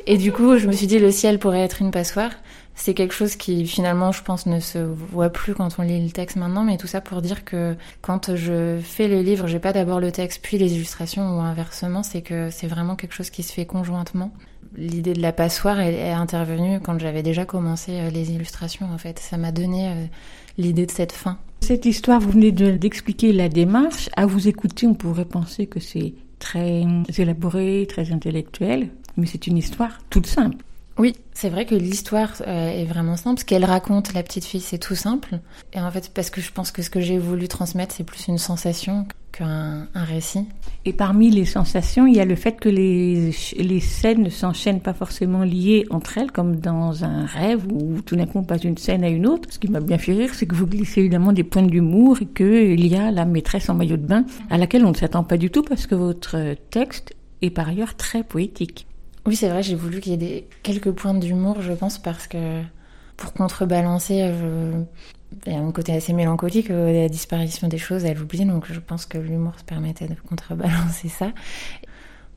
[0.07, 2.31] Et du coup je me suis dit le ciel pourrait être une passoire.
[2.75, 6.11] C'est quelque chose qui finalement je pense ne se voit plus quand on lit le
[6.11, 9.73] texte maintenant mais tout ça pour dire que quand je fais le livre j'ai pas
[9.73, 13.43] d'abord le texte puis les illustrations ou inversement c'est que c'est vraiment quelque chose qui
[13.43, 14.31] se fait conjointement
[14.77, 19.19] l'idée de la passoire est, intervenue quand j'avais déjà commencé euh, les illustrations en fait.
[19.19, 20.05] Ça m'a donné euh,
[20.57, 21.37] l'idée de cette fin.
[21.61, 24.09] Cette histoire, vous venez de- d'expliquer la démarche.
[24.15, 26.83] À vous écouter, on pourrait penser que c'est très
[27.17, 30.63] élaboré, très intellectuel, mais c'est une histoire toute simple.
[30.99, 33.39] Oui, c'est vrai que l'histoire euh, est vraiment simple.
[33.39, 35.39] Ce qu'elle raconte, la petite fille, c'est tout simple.
[35.71, 38.27] Et en fait, parce que je pense que ce que j'ai voulu transmettre, c'est plus
[38.27, 40.45] une sensation qu'un un récit.
[40.83, 44.81] Et parmi les sensations, il y a le fait que les, les scènes ne s'enchaînent
[44.81, 48.59] pas forcément liées entre elles, comme dans un rêve où tout d'un coup on passe
[48.59, 49.47] d'une scène à une autre.
[49.53, 52.25] Ce qui m'a bien fait rire, c'est que vous glissez évidemment des points d'humour et
[52.25, 55.37] qu'il y a la maîtresse en maillot de bain à laquelle on ne s'attend pas
[55.37, 58.88] du tout parce que votre texte est par ailleurs très poétique.
[59.29, 62.25] Oui, c'est vrai, j'ai voulu qu'il y ait des, quelques points d'humour, je pense, parce
[62.25, 62.63] que
[63.15, 64.33] pour contrebalancer,
[65.45, 68.65] il y a un côté assez mélancolique, euh, la disparition des choses, elle oublie, donc
[68.71, 71.27] je pense que l'humour se permettait de contrebalancer ça.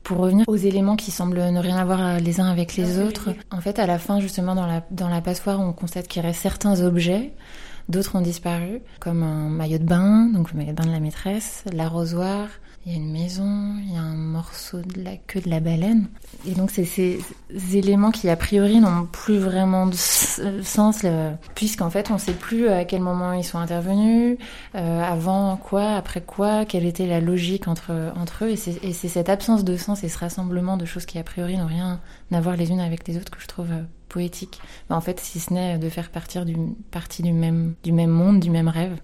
[0.03, 3.59] Pour revenir aux éléments qui semblent ne rien avoir les uns avec les autres, en
[3.59, 6.79] fait, à la fin, justement, dans la, dans la passoire, on constate qu'il reste certains
[6.81, 7.33] objets,
[7.89, 10.99] d'autres ont disparu, comme un maillot de bain, donc le maillot de bain de la
[10.99, 12.49] maîtresse, l'arrosoir,
[12.85, 15.61] il y a une maison, il y a un morceau de la queue de la
[15.61, 16.09] baleine.
[16.45, 17.21] Et donc, c'est ces
[17.73, 22.33] éléments qui, a priori, n'ont plus vraiment de sens, euh, puisqu'en fait, on ne sait
[22.33, 24.37] plus à quel moment ils sont intervenus,
[24.75, 28.49] euh, avant quoi, après quoi, quelle était la logique entre, entre eux.
[28.49, 31.23] Et c'est et c'est cette absence de sens et ce rassemblement de choses qui, a
[31.23, 32.01] priori, n'ont rien
[32.33, 34.59] à voir les unes avec les autres que je trouve euh, poétique.
[34.89, 36.57] Mais en fait, si ce n'est de faire partir du,
[36.91, 38.97] partie du même, du même monde, du même rêve.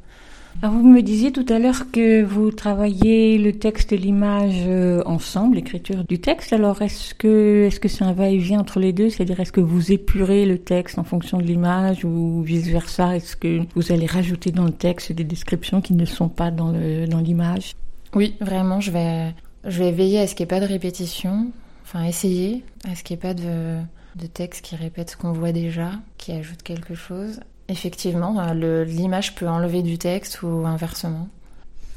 [0.62, 5.02] Alors, vous me disiez tout à l'heure que vous travaillez le texte et l'image euh,
[5.06, 6.52] ensemble, l'écriture du texte.
[6.52, 9.10] Alors, est-ce que est-ce que c'est un va-et-vient entre les deux?
[9.10, 13.16] C'est-à-dire, est-ce que vous épurez le texte en fonction de l'image ou vice-versa?
[13.16, 16.72] Est-ce que vous allez rajouter dans le texte des descriptions qui ne sont pas dans
[16.72, 17.76] le dans l'image?
[18.14, 19.34] Oui, vraiment, je vais,
[19.66, 21.52] je vais veiller à ce qu'il n'y ait pas de répétition,
[21.84, 23.78] enfin essayer à ce qu'il n'y ait pas de,
[24.16, 27.40] de texte qui répète ce qu'on voit déjà, qui ajoute quelque chose.
[27.70, 31.28] Effectivement, euh, l'image peut enlever du texte ou inversement.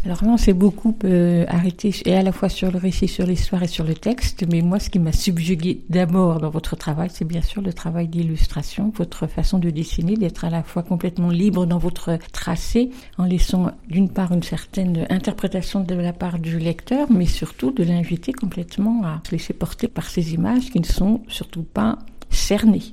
[0.04, 3.24] Alors là, on s'est beaucoup euh, arrêté et à la fois sur le récit, sur
[3.24, 4.44] l'histoire et sur le texte.
[4.50, 8.08] Mais moi, ce qui m'a subjugué d'abord dans votre travail, c'est bien sûr le travail
[8.08, 13.24] d'illustration, votre façon de dessiner, d'être à la fois complètement libre dans votre tracé, en
[13.24, 18.32] laissant d'une part une certaine interprétation de la part du lecteur, mais surtout de l'inviter
[18.32, 21.96] complètement à se laisser porter par ces images qui ne sont surtout pas
[22.28, 22.92] cernées.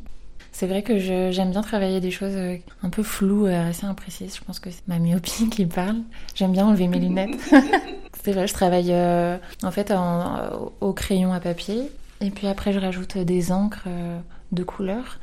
[0.60, 4.36] C'est vrai que j'aime bien travailler des choses euh, un peu floues, euh, assez imprécises.
[4.36, 6.00] Je pense que c'est ma myopie qui parle.
[6.36, 7.40] J'aime bien enlever mes lunettes.
[8.26, 11.90] c'est vrai, je travaille euh, en fait en- au crayon à papier.
[12.20, 14.20] Et puis après, je rajoute des encres euh,
[14.52, 15.20] de couleur.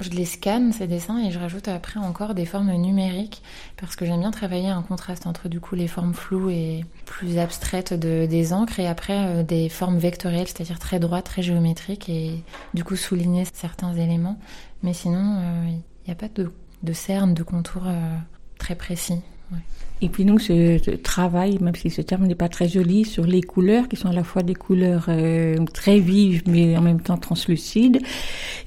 [0.00, 3.42] Je les scanne, ces dessins, et je rajoute après encore des formes numériques.
[3.80, 7.36] Parce que j'aime bien travailler un contraste entre du coup les formes floues et plus
[7.38, 8.78] abstraites de, des encres.
[8.80, 12.08] Et après, euh, des formes vectorielles, c'est-à-dire très droites, très géométriques.
[12.08, 12.42] Et
[12.74, 14.38] du coup, souligner certains éléments.
[14.82, 16.50] Mais sinon, il n'y a pas de,
[16.82, 18.16] de cerne, de contour euh,
[18.58, 19.20] très précis.
[19.52, 19.58] ouais.
[20.00, 23.24] Et puis donc ce, ce travail, même si ce terme n'est pas très joli, sur
[23.26, 27.00] les couleurs qui sont à la fois des couleurs euh, très vives mais en même
[27.00, 28.00] temps translucides.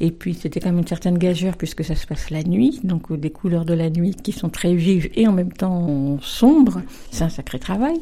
[0.02, 3.12] Et puis c'était quand même une certaine gageure puisque ça se passe la nuit, donc
[3.12, 6.82] euh, des couleurs de la nuit qui sont très vives et en même temps sombres.
[7.12, 8.02] C'est un sacré travail.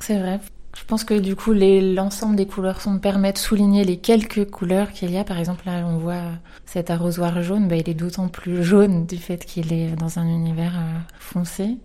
[0.00, 0.40] C'est vrai.
[0.76, 4.92] Je pense que du coup, l'ensemble des couleurs sont permet de souligner les quelques couleurs
[4.92, 5.24] qu'il y a.
[5.24, 6.22] Par exemple, là, on voit
[6.64, 7.68] cet arrosoir jaune.
[7.68, 11.78] Bah, il est d'autant plus jaune du fait qu'il est dans un univers euh, foncé.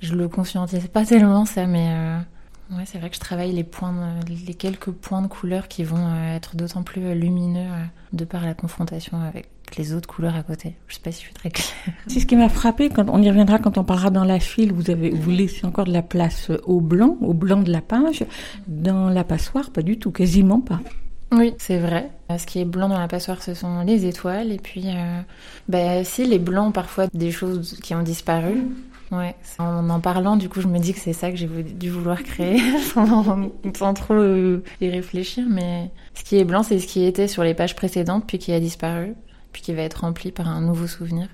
[0.00, 2.18] Je le conscientise pas tellement ça, mais euh,
[2.84, 6.36] c'est vrai que je travaille les points, les quelques points de couleurs qui vont euh,
[6.36, 10.74] être d'autant plus lumineux euh, de par la confrontation avec les autres couleurs à côté.
[10.88, 11.68] Je sais pas si je suis très claire.
[12.06, 14.72] C'est ce qui m'a frappé quand on y reviendra quand on parlera dans la file.
[14.72, 18.24] Vous avez vous laissez encore de la place au blanc, au blanc de la page.
[18.66, 20.80] Dans la passoire, pas du tout, quasiment pas.
[21.32, 22.10] Oui, c'est vrai.
[22.30, 24.50] Euh, Ce qui est blanc dans la passoire, ce sont les étoiles.
[24.50, 25.20] Et puis, euh,
[25.68, 28.62] bah, si les blancs, parfois, des choses qui ont disparu.
[29.12, 31.90] Ouais, en en parlant, du coup, je me dis que c'est ça que j'ai dû
[31.90, 32.60] vouloir créer
[32.94, 35.44] sans, sans trop euh, y réfléchir.
[35.48, 38.52] Mais ce qui est blanc, c'est ce qui était sur les pages précédentes, puis qui
[38.52, 39.14] a disparu,
[39.52, 41.28] puis qui va être rempli par un nouveau souvenir.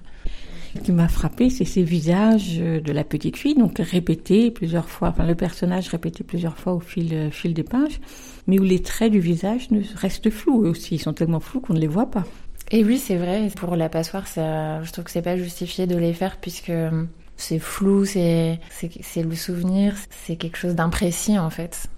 [0.75, 5.09] Ce qui m'a frappé, c'est ces visages de la petite fille, donc répétés plusieurs fois,
[5.09, 8.01] enfin le personnage répété plusieurs fois au fil, euh, fil des pages,
[8.47, 10.97] mais où les traits du visage ne restent flous aussi.
[10.97, 12.25] Ils sont tellement flous qu'on ne les voit pas.
[12.71, 13.49] Et oui, c'est vrai.
[13.57, 17.05] Pour la passoire, ça, je trouve que c'est pas justifié de les faire puisque euh,
[17.37, 21.89] c'est flou, c'est c'est c'est le souvenir, c'est quelque chose d'imprécis en fait.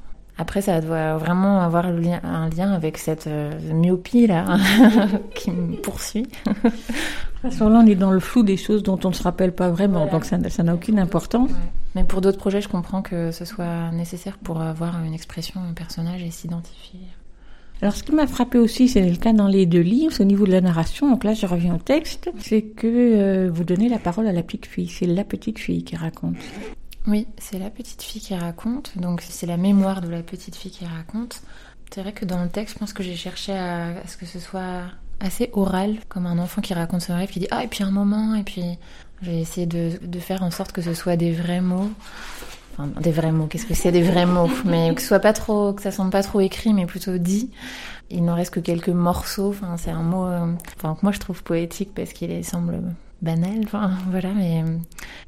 [0.41, 4.45] Après, ça doit vraiment avoir un lien avec cette euh, myopie là
[5.35, 6.27] qui me poursuit.
[7.45, 9.53] À ce moment-là, on est dans le flou des choses dont on ne se rappelle
[9.53, 11.51] pas vraiment, donc ça n'a- aucune importance.
[11.97, 15.73] Mais pour d'autres projets, je comprends que ce soit nécessaire pour avoir une expression, un
[15.73, 17.01] personnage et s'identifier.
[17.81, 20.27] Alors, ce qui m'a frappé aussi, c'est le cas dans les deux livres, c'est au
[20.27, 21.09] niveau de la narration.
[21.11, 24.43] Donc là, je reviens au texte, c'est que euh, vous donnez la parole à la
[24.43, 24.89] petite fille.
[24.89, 26.35] C'est la petite fille qui raconte.
[27.09, 30.71] Oui, c'est la petite fille qui raconte, donc c'est la mémoire de la petite fille
[30.71, 31.41] qui raconte.
[31.91, 34.39] C'est vrai que dans le texte, je pense que j'ai cherché à, ce que ce
[34.39, 34.83] soit
[35.19, 37.91] assez oral, comme un enfant qui raconte son rêve, qui dit ah et puis un
[37.91, 38.63] moment, et puis
[39.23, 41.91] j'ai essayé de, faire en sorte que ce soit des vrais mots.
[42.75, 44.51] Enfin, des vrais mots, qu'est-ce que c'est des vrais mots?
[44.67, 47.51] Mais que ce soit pas trop, que ça semble pas trop écrit, mais plutôt dit.
[48.11, 49.49] Il n'en reste que quelques morceaux.
[49.49, 52.83] Enfin, c'est un mot, euh, que moi je trouve poétique parce qu'il semble
[53.23, 53.61] banal.
[53.65, 54.79] Enfin, voilà, mais euh,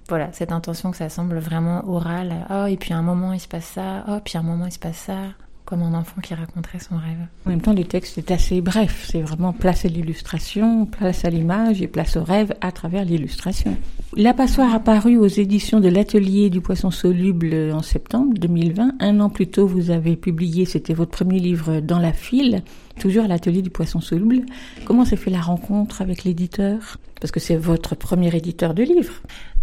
[0.09, 2.47] voilà, cette intention que ça semble vraiment oral.
[2.51, 4.05] Oh, et puis à un moment il se passe ça.
[4.09, 5.35] Oh, puis à un moment il se passe ça.
[5.71, 7.29] Comme un enfant qui raconterait son rêve.
[7.47, 9.07] En même temps, le texte est assez bref.
[9.09, 13.77] C'est vraiment place à l'illustration, place à l'image et place au rêve à travers l'illustration.
[14.17, 18.95] La passoire a paru aux éditions de l'Atelier du Poisson Soluble en septembre 2020.
[18.99, 22.65] Un an plus tôt, vous avez publié, c'était votre premier livre dans la file,
[22.99, 24.47] toujours à l'Atelier du Poisson Soluble.
[24.85, 26.99] Comment s'est fait la rencontre avec l'éditeur?
[27.21, 29.23] Parce que c'est votre premier éditeur de livres.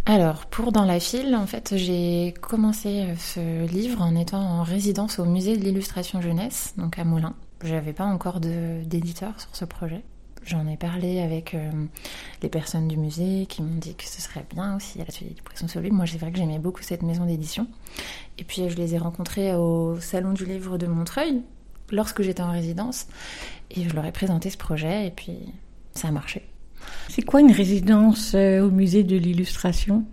[0.09, 4.63] Alors, pour Dans la file, en fait, j'ai commencé euh, ce livre en étant en
[4.63, 7.35] résidence au musée de l'illustration jeunesse, donc à Moulins.
[7.61, 10.05] J'avais pas encore d'éditeur sur ce projet.
[10.45, 11.69] J'en ai parlé avec euh,
[12.41, 15.41] les personnes du musée qui m'ont dit que ce serait bien aussi à l'atelier du
[15.41, 15.97] poisson soluble.
[15.97, 17.67] Moi, c'est vrai que j'aimais beaucoup cette maison d'édition.
[18.37, 21.41] Et puis, je les ai rencontrés au Salon du Livre de Montreuil
[21.91, 23.07] lorsque j'étais en résidence.
[23.71, 25.37] Et je leur ai présenté ce projet et puis
[25.91, 26.47] ça a marché.
[27.09, 30.05] C'est quoi une résidence euh, au musée de l'illustration?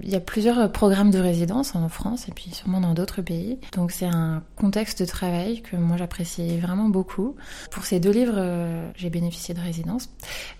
[0.00, 3.58] Il y a plusieurs programmes de résidence en France et puis sûrement dans d'autres pays.
[3.72, 7.36] Donc c'est un contexte de travail que moi j'apprécie vraiment beaucoup.
[7.70, 10.08] Pour ces deux livres, euh, j'ai bénéficié de résidence.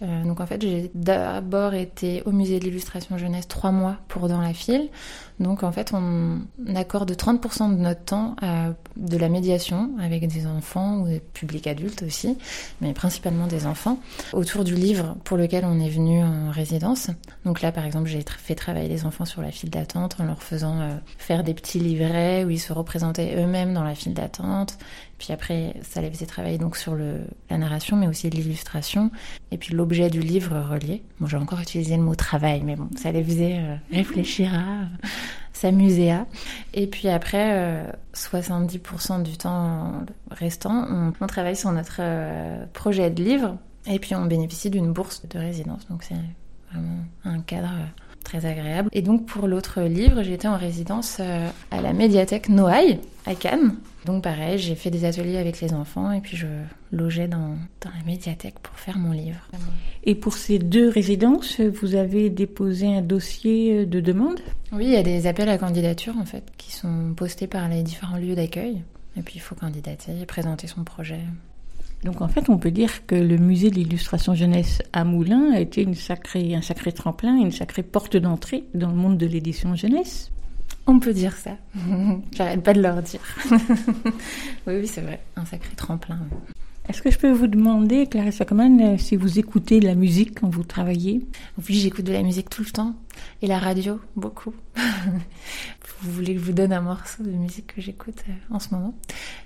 [0.03, 4.29] Euh, donc en fait, j'ai d'abord été au musée de l'illustration jeunesse trois mois pour
[4.29, 4.91] Dans la file.
[5.43, 6.41] Donc en fait, on
[6.75, 11.67] accorde 30% de notre temps à de la médiation avec des enfants ou des publics
[11.67, 12.37] adultes aussi,
[12.81, 13.99] mais principalement des enfants,
[14.33, 17.09] autour du livre pour lequel on est venu en résidence.
[17.45, 20.43] Donc là, par exemple, j'ai fait travailler les enfants sur la file d'attente en leur
[20.43, 24.79] faisant euh, faire des petits livrets où ils se représentaient eux-mêmes dans la file d'attente.
[25.23, 29.13] Puis après, ça les faisait travailler donc sur le, la narration, mais aussi l'illustration.
[29.53, 31.05] Et puis l'objet du livre relié.
[31.21, 34.89] Bon, j'ai encore utilisé le mot travail, mais bon, ça les faisait euh, réfléchir à,
[35.53, 36.27] s'amuser à.
[36.75, 37.85] Et puis après, euh,
[38.17, 39.93] 70% du temps
[40.33, 43.57] restant, on, on travaille sur notre euh, projet de livre.
[43.87, 45.87] Et puis on bénéficie d'une bourse de résidence.
[45.87, 46.17] Donc c'est
[46.73, 47.71] vraiment un cadre
[48.23, 48.89] très agréable.
[48.93, 53.77] Et donc pour l'autre livre, j'étais en résidence euh, à la médiathèque Noailles à Cannes.
[54.05, 56.47] Donc pareil, j'ai fait des ateliers avec les enfants et puis je
[56.91, 59.49] logeais dans, dans la médiathèque pour faire mon livre.
[60.05, 64.41] Et pour ces deux résidences, vous avez déposé un dossier de demande?
[64.73, 67.83] Oui, il y a des appels à candidature en fait qui sont postés par les
[67.83, 68.83] différents lieux d'accueil.
[69.17, 71.21] Et puis il faut candidater et présenter son projet.
[72.05, 75.61] Donc en fait, on peut dire que le musée de l'illustration jeunesse à Moulins a
[75.61, 80.31] été un sacré tremplin, une sacrée porte d'entrée dans le monde de l'édition jeunesse.
[80.87, 81.53] On peut dire ça.
[82.33, 83.21] J'arrête pas de leur dire.
[84.67, 85.21] oui, oui, c'est vrai.
[85.37, 86.19] Un sacré tremplin.
[86.93, 90.39] Est-ce que je peux vous demander, Clarissa Coman, euh, si vous écoutez de la musique
[90.39, 91.23] quand vous travaillez?
[91.57, 92.95] Oui, j'écoute de la musique tout le temps.
[93.41, 94.53] Et la radio, beaucoup.
[94.77, 98.75] vous voulez que je vous donne un morceau de musique que j'écoute euh, en ce
[98.75, 98.95] moment?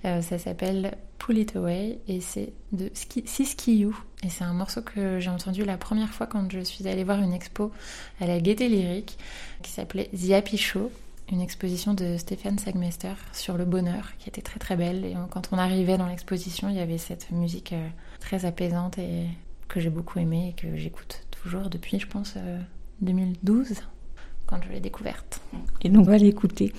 [0.06, 3.96] Euh, Ça s'appelle Pull It Away et c'est de Ski- Siski You.
[4.24, 7.22] Et c'est un morceau que j'ai entendu la première fois quand je suis allée voir
[7.22, 7.70] une expo
[8.20, 9.18] à la Gaieté Lyrique
[9.62, 10.90] qui s'appelait The Happy Show.
[11.30, 15.04] Une exposition de Stéphane Sagmeister sur le bonheur qui était très très belle.
[15.04, 17.88] Et euh, quand on arrivait dans l'exposition, il y avait cette musique euh,
[18.20, 19.26] très apaisante et
[19.66, 22.60] que j'ai beaucoup aimée et que j'écoute toujours depuis, je pense, euh,
[23.00, 23.74] 2012,
[24.46, 25.40] quand je l'ai découverte.
[25.82, 26.72] Et donc on va l'écouter.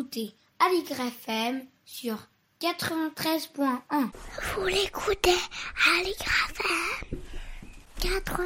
[0.00, 2.16] Écoutez Aligre FM sur
[2.58, 4.08] 93.1.
[4.56, 5.36] Vous l'écoutez
[5.98, 7.18] Aligre FM
[8.00, 8.40] 84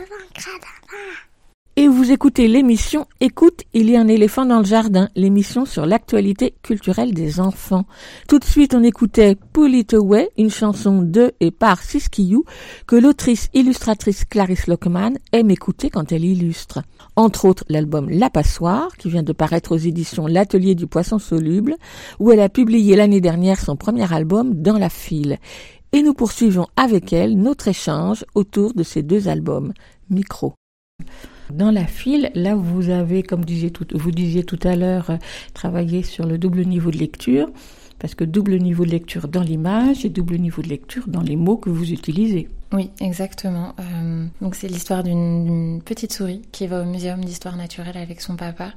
[2.36, 7.14] Écoutez l'émission Écoute, il y a un éléphant dans le jardin, l'émission sur l'actualité culturelle
[7.14, 7.84] des enfants.
[8.26, 12.42] Tout de suite, on écoutait Pull It Away, une chanson de et par Siskiyou
[12.88, 16.82] que l'autrice illustratrice Clarisse Lockman aime écouter quand elle illustre.
[17.14, 21.76] Entre autres, l'album La Passoire, qui vient de paraître aux éditions L'Atelier du Poisson Soluble,
[22.18, 25.38] où elle a publié l'année dernière son premier album Dans la file.
[25.92, 29.72] Et nous poursuivons avec elle notre échange autour de ces deux albums.
[30.10, 30.54] Micro.
[31.52, 35.16] Dans la file, là vous avez, comme vous disiez tout à l'heure, euh,
[35.52, 37.48] travaillé sur le double niveau de lecture,
[37.98, 41.36] parce que double niveau de lecture dans l'image et double niveau de lecture dans les
[41.36, 42.48] mots que vous utilisez.
[42.72, 43.74] Oui, exactement.
[43.78, 48.36] Euh, donc c'est l'histoire d'une petite souris qui va au muséum d'histoire naturelle avec son
[48.36, 48.72] papa.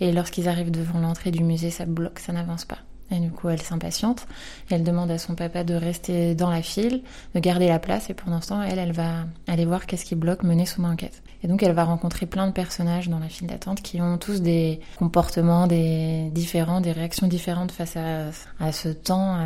[0.00, 2.78] Et lorsqu'ils arrivent devant l'entrée du musée, ça bloque, ça n'avance pas.
[3.12, 4.26] Et du coup, elle s'impatiente.
[4.70, 7.02] Elle demande à son papa de rester dans la file,
[7.34, 8.10] de garder la place.
[8.10, 11.22] Et pendant ce temps, elle, elle va aller voir qu'est-ce qui bloque, mener son enquête.
[11.44, 14.40] Et donc, elle va rencontrer plein de personnages dans la file d'attente qui ont tous
[14.40, 19.38] des comportements des différents, des réactions différentes face à, ce temps,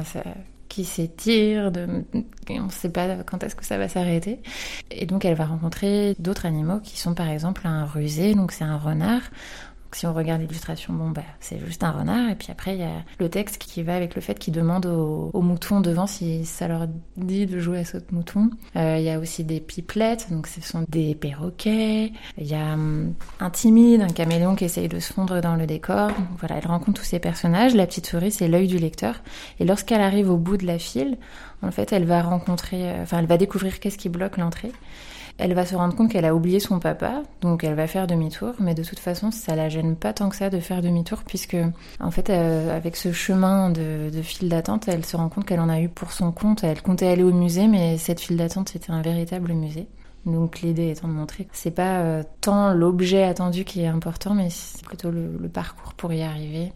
[0.69, 2.05] qui s'étire, de...
[2.51, 4.41] on ne sait pas quand est-ce que ça va s'arrêter.
[4.91, 8.65] Et donc elle va rencontrer d'autres animaux qui sont par exemple un rusé, donc c'est
[8.65, 9.23] un renard.
[9.93, 12.31] Si on regarde l'illustration, bon bah c'est juste un renard.
[12.31, 14.87] Et puis après il y a le texte qui va avec le fait qu'ils demandent
[14.87, 18.51] aux, aux moutons devant si ça leur dit de jouer à saute mouton.
[18.77, 22.13] Euh, il y a aussi des pipelettes, donc ce sont des perroquets.
[22.39, 25.67] Il y a hum, un timide, un caméléon qui essaye de se fondre dans le
[25.67, 26.09] décor.
[26.09, 27.75] Donc, voilà, elle rencontre tous ces personnages.
[27.75, 29.23] La petite souris c'est l'œil du lecteur.
[29.61, 31.17] Et lorsqu'elle arrive au bout de la file,
[31.63, 34.73] en fait elle va rencontrer, euh, enfin elle va découvrir qu'est-ce qui bloque l'entrée.
[35.39, 38.55] Elle va se rendre compte qu'elle a oublié son papa, donc elle va faire demi-tour,
[38.59, 41.57] mais de toute façon, ça la gêne pas tant que ça de faire demi-tour, puisque
[42.01, 45.69] en fait, euh, avec ce chemin de, file d'attente, elle se rend compte qu'elle en
[45.69, 46.65] a eu pour son compte.
[46.65, 49.87] Elle comptait aller au musée, mais cette file d'attente, c'était un véritable musée.
[50.25, 54.35] Donc l'idée étant de montrer que c'est pas euh, tant l'objet attendu qui est important,
[54.35, 56.73] mais c'est plutôt le parcours pour y arriver.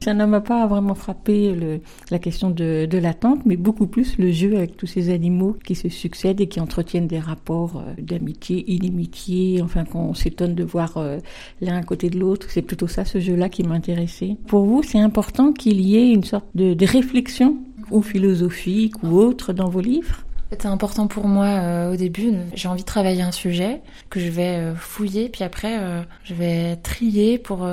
[0.00, 1.80] Ça ne m'a pas vraiment frappé le-
[2.10, 5.74] la question de, de l'attente, mais beaucoup plus le jeu avec tous ces animaux qui
[5.74, 10.98] se succèdent et qui entretiennent des rapports euh, d'amitié, inimitié, enfin qu'on s'étonne de voir
[10.98, 11.18] euh,
[11.60, 12.46] l'un à côté de l'autre.
[12.50, 14.36] C'est plutôt ça, ce jeu-là, qui m'intéressait.
[14.46, 17.56] Pour vous, c'est important qu'il y ait une sorte de, de réflexion
[17.90, 20.25] ou philosophique ou autre dans vos livres?
[20.50, 22.32] C'était important pour moi euh, au début.
[22.54, 23.80] J'ai envie de travailler un sujet
[24.10, 27.66] que je vais euh, fouiller, puis après euh, je vais trier pour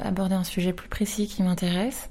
[0.00, 2.08] aborder un sujet plus précis qui m'intéresse.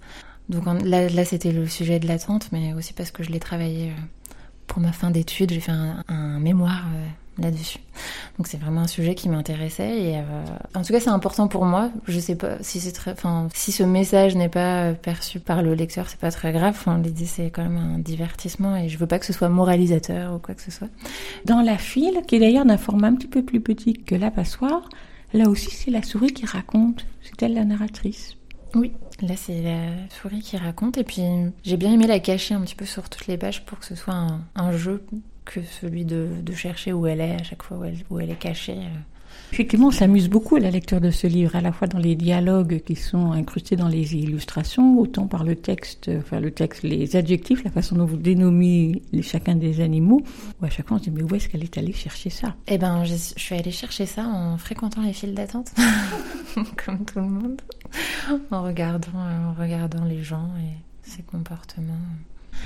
[0.50, 3.92] Donc là, là c'était le sujet de l'attente, mais aussi parce que je l'ai travaillé
[4.68, 5.52] pour ma fin d'études.
[5.52, 6.86] J'ai fait un, mémoire
[7.40, 7.80] là-dessus.
[8.38, 10.22] Donc c'est vraiment un sujet qui m'intéressait et euh,
[10.76, 11.92] en tout cas c'est important pour moi.
[12.08, 15.62] Je sais pas si c'est très, enfin si ce message n'est pas euh, perçu par
[15.62, 16.76] le lecteur, c'est pas très grave.
[16.78, 20.36] Enfin, l'idée c'est quand même un divertissement et je veux pas que ce soit moralisateur
[20.36, 20.90] ou quoi que ce soit.
[21.46, 24.32] Dans la file, qui est d'ailleurs d'un format un petit peu plus petit que la
[24.32, 24.90] passoire,
[25.34, 27.06] là aussi c'est la souris qui raconte.
[27.22, 28.36] C'est elle la narratrice.
[28.76, 31.22] Oui, là c'est la souris qui raconte et puis
[31.64, 33.96] j'ai bien aimé la cacher un petit peu sur toutes les pages pour que ce
[33.96, 35.04] soit un, un jeu
[35.52, 38.30] que celui de, de chercher où elle est à chaque fois où elle, où elle
[38.30, 38.74] est cachée.
[38.78, 39.00] euh.
[39.54, 42.16] Effectivement, on s'amuse beaucoup à la lecture de ce livre, à la fois dans les
[42.16, 47.16] dialogues qui sont incrustés dans les illustrations, autant par le texte, enfin le texte, les
[47.16, 50.22] adjectifs, la façon dont vous dénommez chacun des animaux,
[50.62, 52.56] où à chaque fois on se dit mais où est-ce qu'elle est allée chercher ça?
[52.68, 55.72] Eh ben, je, je suis allée chercher ça en fréquentant les files d'attente,
[56.86, 57.62] comme tout le monde,
[58.52, 61.94] en regardant, en regardant les gens et ses comportements.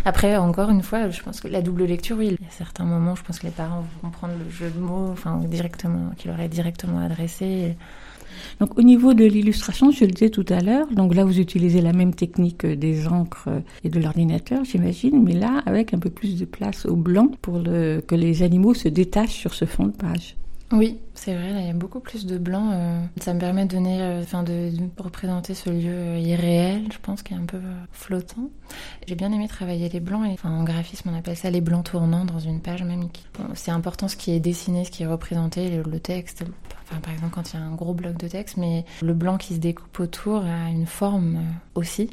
[0.05, 2.85] Après, encore une fois, je pense que la double lecture, oui, il y a certains
[2.85, 6.31] moments, je pense que les parents vont comprendre le jeu de mots, enfin, directement, qu'il
[6.31, 7.75] leur est directement adressé.
[8.59, 11.81] Donc au niveau de l'illustration, je le disais tout à l'heure, donc là vous utilisez
[11.81, 13.49] la même technique des encres
[13.83, 17.61] et de l'ordinateur, j'imagine, mais là avec un peu plus de place au blanc pour
[17.61, 20.37] que les animaux se détachent sur ce fond de page.
[20.71, 22.71] Oui, c'est vrai, là, il y a beaucoup plus de blanc.
[22.71, 26.97] euh, ça me permet de donner, euh, enfin, de, représenter ce lieu euh, irréel, je
[26.97, 27.59] pense, qui est un peu
[27.91, 28.49] flottant.
[29.05, 32.23] J'ai bien aimé travailler les blancs, et, en graphisme, on appelle ça les blancs tournants
[32.23, 33.09] dans une page même.
[33.53, 36.45] c'est important ce qui est dessiné, ce qui est représenté, le, texte.
[36.83, 39.37] Enfin, par exemple, quand il y a un gros bloc de texte, mais le blanc
[39.37, 41.41] qui se découpe autour a une forme
[41.75, 42.09] aussi,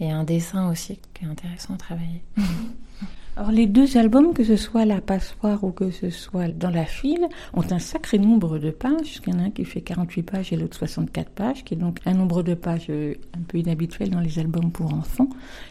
[0.00, 2.22] et un dessin aussi qui est intéressant à travailler.
[3.36, 6.84] Alors les deux albums, que ce soit La Passoire ou que ce soit Dans la
[6.84, 9.20] file, ont un sacré nombre de pages.
[9.26, 11.76] Il y en a un qui fait 48 pages et l'autre 64 pages, qui est
[11.76, 15.28] donc un nombre de pages euh, un peu inhabituel dans les albums pour enfants.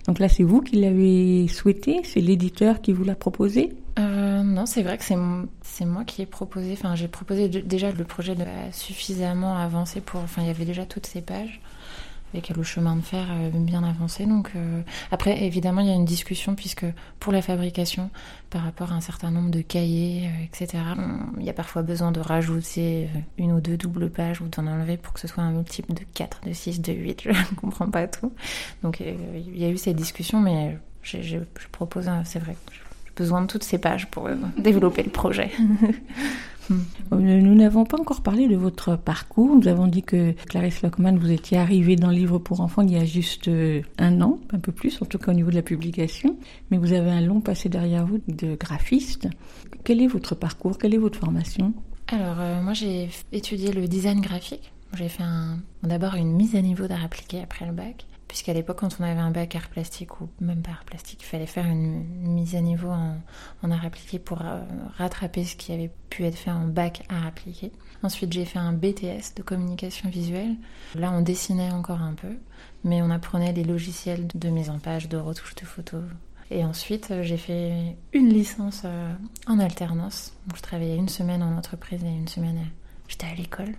[0.07, 3.74] Donc là, c'est vous qui l'avez souhaité C'est l'éditeur qui vous l'a proposé?
[3.99, 6.72] Euh, non, c'est vrai que c'est moi qui ai proposé.
[6.74, 10.22] Enfin, j'ai proposé déjà le projet de suffisamment avancé pour.
[10.22, 11.60] Enfin, il y avait déjà toutes ces pages
[12.34, 14.25] avec le chemin de fer euh, bien avancé.
[14.25, 16.86] Donc euh, après, évidemment, il y a une discussion puisque
[17.19, 18.09] pour la fabrication,
[18.49, 20.84] par rapport à un certain nombre de cahiers, euh, etc.,
[21.39, 24.67] il y a parfois besoin de rajouter euh, une ou deux doubles pages ou d'en
[24.67, 27.21] enlever pour que ce soit un multiple de 4, de 6, de 8.
[27.25, 28.32] Je ne comprends pas tout.
[28.84, 31.38] Donc il y a eu cette discussion, mais je
[31.71, 32.55] propose, c'est vrai.
[32.71, 35.51] J'ai besoin de toutes ces pages pour développer le projet.
[36.72, 39.55] Euh, Nous n'avons pas encore parlé de votre parcours.
[39.55, 42.91] Nous avons dit que Clarisse Lockman, vous étiez arrivée dans le livre pour enfants il
[42.91, 45.55] y a juste euh, un an, un peu plus, en tout cas au niveau de
[45.55, 46.38] la publication.
[46.72, 49.28] Mais vous avez un long passé derrière vous de graphiste.
[49.84, 50.78] Quel est votre parcours?
[50.78, 51.74] Quelle est votre formation?
[52.07, 54.72] Alors, euh, moi, j'ai étudié le design graphique.
[54.97, 55.24] J'ai fait
[55.84, 58.07] d'abord une mise à niveau d'art appliqué après le bac.
[58.30, 61.25] Puisqu'à l'époque, quand on avait un bac art plastique ou même pas art plastique, il
[61.25, 63.17] fallait faire une, une mise à niveau en,
[63.63, 64.61] en art appliqué pour euh,
[64.97, 67.71] rattraper ce qui avait pu être fait en bac art appliqué.
[68.03, 70.55] Ensuite, j'ai fait un BTS de communication visuelle.
[70.95, 72.38] Là, on dessinait encore un peu,
[72.86, 76.03] mais on apprenait les logiciels de mise en page, de retouche de photos.
[76.51, 79.13] Et ensuite, euh, j'ai fait une licence euh,
[79.47, 80.34] en alternance.
[80.47, 82.65] Donc, je travaillais une semaine en entreprise et une semaine,
[83.07, 83.75] j'étais à l'école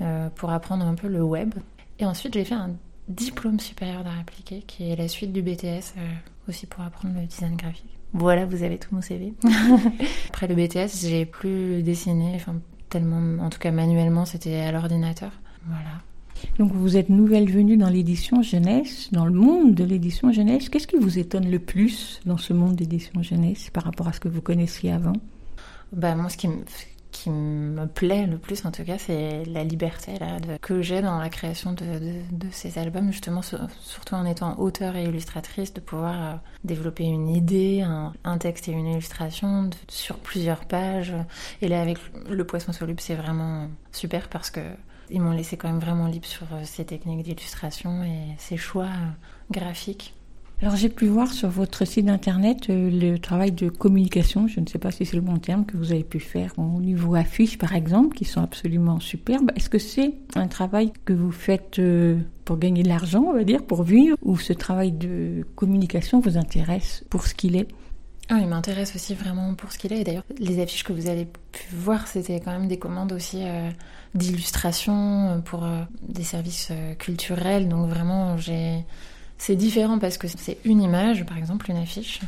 [0.00, 1.54] euh, pour apprendre un peu le web.
[1.98, 2.70] Et ensuite, j'ai fait un
[3.08, 6.12] diplôme supérieur d'art appliqué qui est la suite du BTS euh,
[6.48, 7.98] aussi pour apprendre le design graphique.
[8.14, 9.32] Voilà, vous avez tout mon CV.
[10.28, 12.56] Après le BTS, j'ai plus dessiné, enfin
[12.90, 15.32] tellement, en tout cas manuellement, c'était à l'ordinateur.
[15.66, 16.02] Voilà.
[16.58, 20.68] Donc vous êtes nouvelle venue dans l'édition jeunesse, dans le monde de l'édition jeunesse.
[20.68, 24.20] Qu'est-ce qui vous étonne le plus dans ce monde d'édition jeunesse par rapport à ce
[24.20, 25.14] que vous connaissiez avant?
[25.92, 26.64] Bah moi, ce qui me,
[27.12, 31.18] qui me plaît le plus, en tout cas, c'est la liberté là, que j'ai dans
[31.18, 36.22] la création de, ces albums, justement, sur- surtout en étant auteur et illustratrice, de pouvoir
[36.22, 41.14] euh, développer une idée, un, texte et une illustration sur plusieurs pages.
[41.60, 41.98] Et là, avec
[42.28, 44.60] le poisson soluble, c'est vraiment super parce que
[45.10, 48.84] ils m'ont laissé quand même vraiment libre sur euh, ces techniques d'illustration et ces choix
[48.84, 49.10] euh,
[49.50, 50.14] graphiques.
[50.62, 54.66] Alors j'ai pu voir sur votre site internet euh, le travail de communication, je ne
[54.66, 57.58] sais pas si c'est le bon terme, que vous avez pu faire au niveau affiches
[57.58, 59.50] par exemple, qui sont absolument superbes.
[59.56, 63.42] Est-ce que c'est un travail que vous faites euh, pour gagner de l'argent, on va
[63.42, 67.66] dire, pour vivre, ou ce travail de communication vous intéresse pour ce qu'il est?
[68.28, 70.04] Ah, il m'intéresse aussi vraiment pour ce qu'il est.
[70.04, 73.68] D'ailleurs, les affiches que vous avez pu voir, c'était quand même des commandes aussi euh,
[74.14, 75.66] d'illustration pour
[76.06, 77.68] des services culturels.
[77.68, 78.84] Donc vraiment, j'ai...
[79.42, 82.20] c'est différent parce que c'est une image, par exemple, une affiche,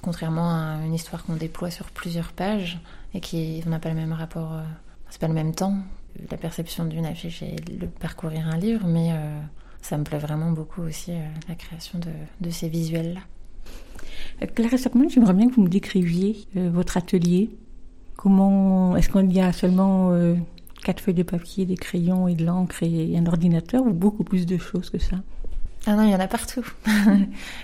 [0.00, 2.78] contrairement à une histoire qu'on déploie sur plusieurs pages
[3.14, 4.62] et qui n'a pas le même rapport, euh,
[5.10, 5.74] c'est pas le même temps.
[6.30, 9.40] La perception d'une affiche et le parcourir un livre, mais euh,
[9.80, 13.22] ça me plaît vraiment beaucoup aussi euh, la création de, ces visuels-là.
[14.40, 17.50] Hockman, j'aimerais bien que vous me décriviez votre atelier.
[18.16, 20.16] Comment est-ce qu'il y a seulement
[20.84, 24.46] quatre feuilles de papier, des crayons et de l'encre et un ordinateur, ou beaucoup plus
[24.46, 25.16] de choses que ça?
[25.86, 26.66] Ah non, il y en a partout.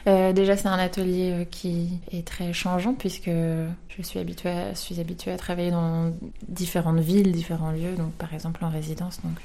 [0.06, 4.74] Euh, déjà, c'est un atelier euh, qui est très changeant puisque je suis habituée, à,
[4.74, 6.14] suis habituée à travailler dans
[6.48, 7.94] différentes villes, différents lieux.
[7.96, 9.20] Donc, par exemple, en résidence.
[9.22, 9.36] Donc,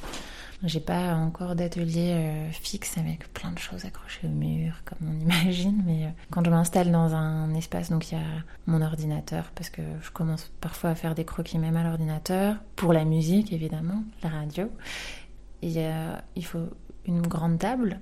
[0.63, 5.19] j'ai pas encore d'atelier euh, fixe avec plein de choses accrochées au mur, comme on
[5.45, 5.83] imagine.
[5.85, 8.25] Mais quand je m'installe dans un espace, donc il y a
[8.67, 12.93] mon ordinateur parce que je commence parfois à faire des croquis même à l'ordinateur pour
[12.93, 14.71] la musique, évidemment, la radio.
[15.61, 15.81] Il
[16.35, 16.69] il faut
[17.05, 17.99] une grande table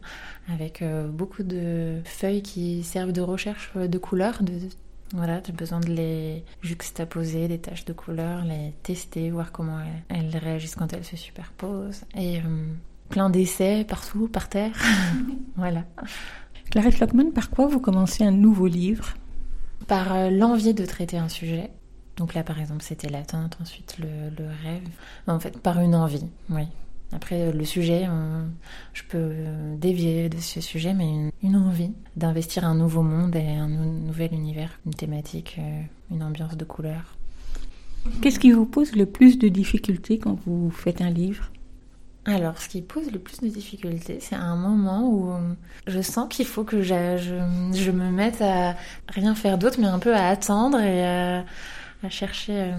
[0.48, 4.44] avec euh, beaucoup de feuilles qui servent de recherche euh, de couleurs.
[4.44, 4.54] De,
[5.14, 9.80] voilà, j'ai besoin de les juxtaposer, des taches de couleurs, les tester, voir comment
[10.10, 12.04] elles, elles réagissent quand elles se superposent.
[12.16, 12.66] Et euh,
[13.10, 14.74] plein d'essais partout, par terre.
[15.58, 15.84] voilà.
[16.70, 19.16] Clarisse Lockman, par quoi vous commencez un nouveau livre?
[19.88, 21.70] Par euh, l'envie de traiter un sujet.
[22.16, 24.88] Donc là, par exemple, c'était l'attente, ensuite le, le rêve.
[25.28, 26.68] En fait, par une envie, oui.
[27.14, 28.46] Après, euh, le sujet, on-
[28.94, 33.36] je peux euh, dévier de ce sujet, mais une, une envie d'investir un nouveau monde
[33.36, 35.82] et un nou- nouvel univers, une thématique, euh,
[36.12, 37.18] une ambiance de couleurs.
[38.22, 41.52] Qu'est-ce qui vous pose le plus de difficultés quand vous faites un livre?
[42.26, 45.54] Alors, ce qui pose le plus de difficultés, c'est un moment où euh,
[45.88, 47.18] je sens qu'il faut que je,
[47.74, 48.76] je me mette à
[49.10, 51.46] rien faire d'autre, mais un peu à attendre et à,
[52.04, 52.74] à chercher euh,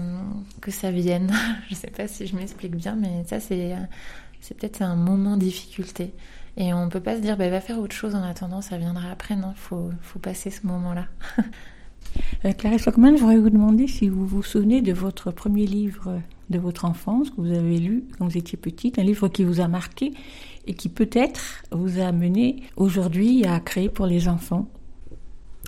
[0.61, 1.31] que ça vienne.
[1.69, 3.77] je sais pas si je m'explique bien, mais ça, c'est euh,
[4.43, 6.13] c'est peut-être un moment de difficulté.
[6.57, 9.09] Et on peut pas se dire, bah, va faire autre chose en attendant, ça viendra
[9.09, 9.35] après.
[9.35, 11.07] Non, il faut, faut passer ce moment-là.
[12.45, 16.21] Euh, Clarisse Lockman, je voudrais vous demander si vous vous souvenez de votre premier livre
[16.51, 19.61] de votre enfance que vous avez lu quand vous étiez petite, un livre qui vous
[19.61, 20.13] a marqué
[20.67, 24.67] et qui peut-être vous a amené aujourd'hui à créer pour les enfants.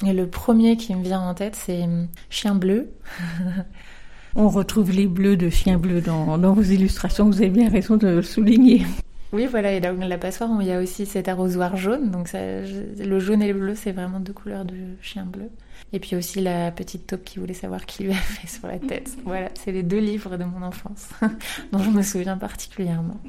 [0.06, 2.92] Et le premier qui me vient en tête, c'est hum, Chien bleu.
[4.36, 7.96] On retrouve les bleus de chien bleu dans, dans vos illustrations, vous avez bien raison
[7.96, 8.86] de le souligner.
[9.32, 12.10] Oui, voilà, et dans la passoire, il y a aussi cet arrosoir jaune.
[12.10, 15.50] Donc, ça, le jaune et le bleu, c'est vraiment deux couleurs de chien bleu.
[15.94, 18.80] Et puis aussi la petite taupe qui voulait savoir qui lui a fait sur la
[18.80, 19.12] tête.
[19.26, 21.10] Voilà, c'est les deux livres de mon enfance
[21.72, 23.20] dont je me souviens particulièrement.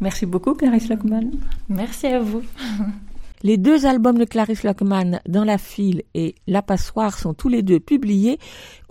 [0.00, 1.30] Merci beaucoup, Clarisse Lockman.
[1.68, 2.42] Merci à vous.
[3.42, 7.62] Les deux albums de Clarisse Lockman, Dans la file et La passoire, sont tous les
[7.62, 8.38] deux publiés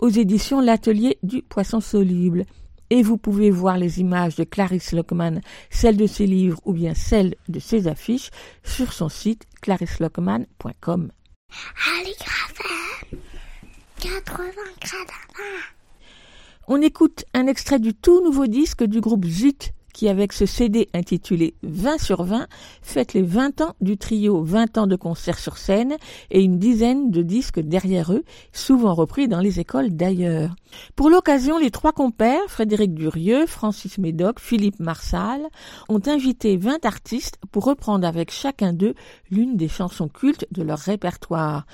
[0.00, 2.46] aux éditions L'Atelier du Poisson Soluble.
[2.90, 5.40] Et vous pouvez voir les images de Clarisse Lockman,
[5.70, 8.30] celles de ses livres ou bien celles de ses affiches,
[8.64, 11.12] sur son site clarisselockman.com.
[12.00, 13.18] Allez, Grafem
[14.00, 14.44] 80
[14.80, 15.62] gradins.
[16.66, 20.88] On écoute un extrait du tout nouveau disque du groupe Zut qui, avec ce CD
[20.94, 22.46] intitulé 20 sur 20,
[22.80, 25.98] fête les 20 ans du trio 20 ans de concerts sur scène
[26.30, 30.56] et une dizaine de disques derrière eux, souvent repris dans les écoles d'ailleurs.
[30.96, 35.42] Pour l'occasion, les trois compères, Frédéric Durieux, Francis Médoc, Philippe Marsal,
[35.90, 38.94] ont invité 20 artistes pour reprendre avec chacun d'eux
[39.30, 41.66] l'une des chansons cultes de leur répertoire.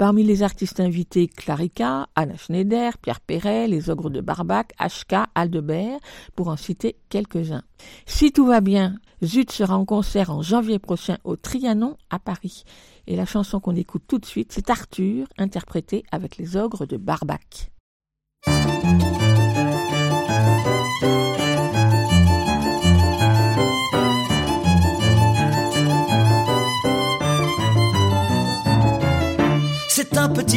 [0.00, 5.98] Parmi les artistes invités, Clarica, Anna Schneider, Pierre Perret, les Ogres de Barbac, HK, Aldebert,
[6.34, 7.64] pour en citer quelques-uns.
[8.06, 12.64] Si tout va bien, Zut sera en concert en janvier prochain au Trianon à Paris.
[13.06, 16.96] Et la chanson qu'on écoute tout de suite, c'est Arthur, interprété avec les Ogres de
[16.96, 17.70] Barbac.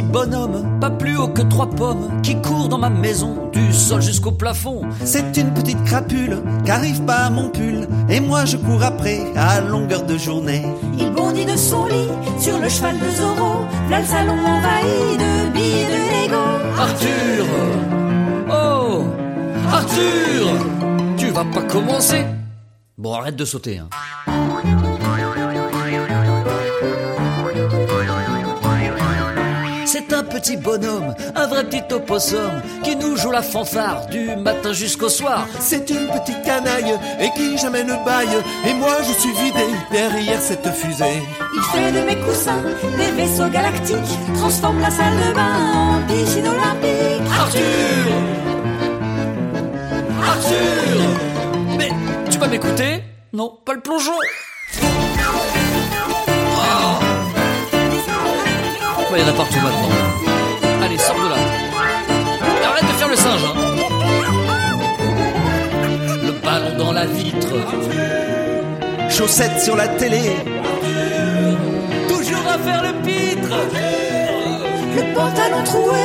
[0.04, 4.02] Petit bonhomme, pas plus haut que trois pommes, qui court dans ma maison, du sol
[4.02, 4.82] jusqu'au plafond.
[5.04, 9.22] C'est une petite crapule qui arrive pas à mon pull, et moi je cours après
[9.36, 10.64] à longueur de journée.
[10.98, 15.54] Il bondit de son lit sur le cheval de Zorro, v'là le salon envahi de
[15.54, 16.44] billes de Lego.
[16.78, 17.46] Arthur
[18.50, 19.04] Oh
[19.72, 22.26] Arthur Tu vas pas commencer
[22.98, 23.80] Bon, arrête de sauter.
[23.80, 23.90] Hein.
[30.44, 32.52] Petit bonhomme, un vrai petit opossum,
[32.84, 35.48] qui nous joue la fanfare du matin jusqu'au soir.
[35.60, 40.42] C'est une petite canaille et qui jamais ne baille, et moi je suis vidé derrière
[40.42, 41.24] cette fusée.
[41.56, 42.62] Il fait de mes coussins
[42.98, 47.22] des vaisseaux galactiques, transforme la salle de bain en piscine olympique.
[47.40, 48.12] Arthur
[50.28, 50.58] Arthur
[51.78, 51.92] Mais
[52.30, 53.02] tu vas m'écouter?
[53.32, 54.12] Non, pas le plongeon
[54.82, 54.84] Oh
[59.16, 60.33] Il y en a partout maintenant.
[61.06, 61.36] Sors de là.
[62.68, 63.56] Arrête de faire le singe, hein.
[66.26, 67.54] Le ballon dans la vitre.
[69.10, 70.22] Chaussettes sur la télé,
[72.08, 73.56] Toujours à faire le pitre.
[74.96, 76.00] Le pantalon troué,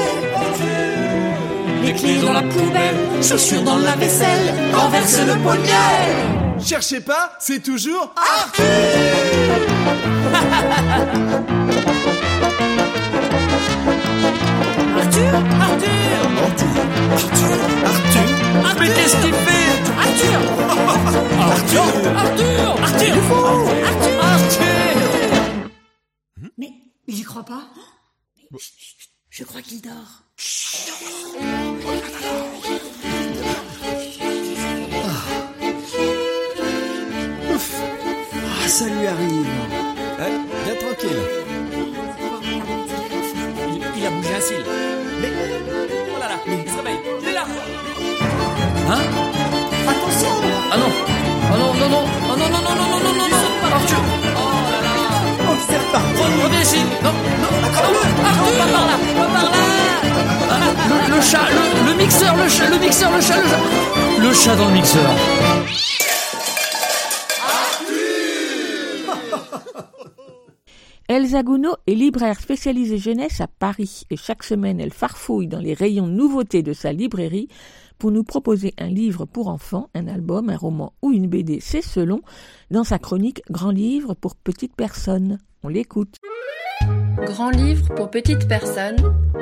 [1.85, 2.97] Les clés dans la poubelle.
[3.23, 5.71] chaussures dans la vaisselle, renverse le poignet.
[6.61, 8.65] cherchez pas, c'est toujours Arthur,
[17.11, 20.41] Arthur, Mais qu'est-ce qu'il fait Arthur,
[21.41, 21.87] Arthur
[22.17, 23.15] Arthur Arthur
[24.23, 24.99] Arthur
[26.59, 26.71] Mais
[27.09, 27.65] j'y crois pas.
[29.31, 30.25] Je, crois qu'il dort.
[38.61, 39.47] Ah, ça lui arrive.
[40.21, 41.23] Eh, bien tranquille.
[43.69, 44.88] Il, il a bougé un cil.
[48.91, 49.03] Hein
[49.89, 50.33] Attention
[50.73, 50.91] Ah non.
[51.53, 52.05] Ah non, non, non.
[52.31, 53.41] Ah non, non, non, non, non, non, non, non.
[53.77, 54.03] Arthur Oh
[54.73, 54.81] là.
[54.85, 54.91] Là
[55.69, 56.23] c'est reparti.
[56.23, 56.81] Re- Reviens ici.
[57.03, 57.13] Non,
[57.43, 57.91] non, Arthur.
[58.25, 58.97] Arthur Pas par là.
[59.17, 59.51] Pas par là.
[60.51, 60.55] Ah,
[60.89, 63.61] le, le chat, le, le mixeur, le chat, le mixeur, le chat, le chat.
[64.21, 65.11] Le chat dans le mixeur.
[71.09, 74.03] Elsa Gounod est libraire spécialisée jeunesse à Paris.
[74.11, 77.49] Et chaque semaine elle farfouille dans les rayons nouveautés de sa librairie
[77.99, 81.83] pour nous proposer un livre pour enfants, un album, un roman ou une BD, c'est
[81.83, 82.21] selon,
[82.71, 85.39] dans sa chronique Grand livre pour petites personnes.
[85.63, 86.17] On l'écoute.
[87.27, 88.97] Grand livre pour petites personnes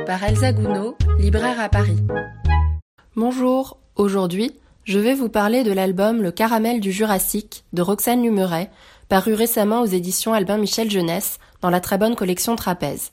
[0.06, 1.98] par Elsa Gounod, libraire à Paris.
[3.14, 4.52] Bonjour, aujourd'hui,
[4.84, 8.70] je vais vous parler de l'album Le caramel du Jurassique de Roxane Lumeret,
[9.08, 13.12] paru récemment aux éditions Albin Michel Jeunesse dans la très bonne collection Trapèze.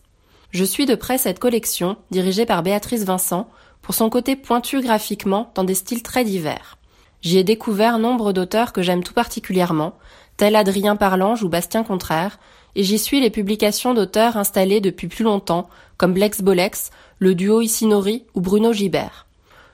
[0.52, 3.50] Je suis de près cette collection, dirigée par Béatrice Vincent,
[3.84, 6.78] pour son côté pointu graphiquement dans des styles très divers.
[7.22, 9.94] J'y ai découvert nombre d'auteurs que j'aime tout particulièrement,
[10.38, 12.40] tels Adrien Parlange ou Bastien Contraire,
[12.76, 17.62] et j'y suis les publications d'auteurs installés depuis plus longtemps, comme Blex Bolex, le duo
[17.62, 19.28] Isinori ou Bruno Gibert.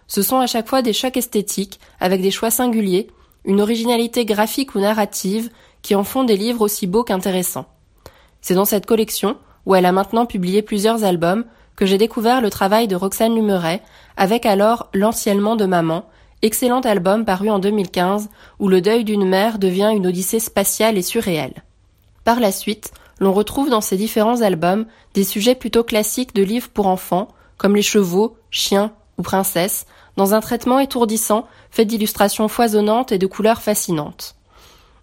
[0.07, 3.07] Ce sont à chaque fois des chocs esthétiques, avec des choix singuliers,
[3.45, 5.49] une originalité graphique ou narrative,
[5.82, 7.70] qui en font des livres aussi beaux qu'intéressants.
[8.41, 11.45] C'est dans cette collection, où elle a maintenant publié plusieurs albums,
[11.80, 13.82] que j'ai découvert le travail de Roxane Lumeret,
[14.18, 16.04] avec alors L'anciennement de maman,
[16.42, 18.28] excellent album paru en 2015,
[18.60, 21.64] où le deuil d'une mère devient une odyssée spatiale et surréelle.
[22.26, 26.68] Par la suite, l'on retrouve dans ces différents albums des sujets plutôt classiques de livres
[26.68, 29.86] pour enfants, comme les chevaux, chiens ou princesses,
[30.18, 34.36] dans un traitement étourdissant fait d'illustrations foisonnantes et de couleurs fascinantes.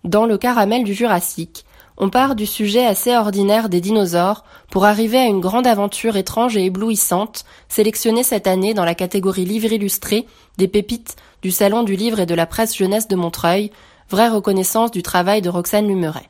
[0.05, 1.65] Dans le caramel du Jurassique,
[1.99, 6.57] on part du sujet assez ordinaire des dinosaures pour arriver à une grande aventure étrange
[6.57, 10.27] et éblouissante, sélectionnée cette année dans la catégorie livre illustré
[10.59, 13.71] des pépites du Salon du livre et de la presse jeunesse de Montreuil,
[14.11, 16.29] vraie reconnaissance du travail de Roxane Lumeret.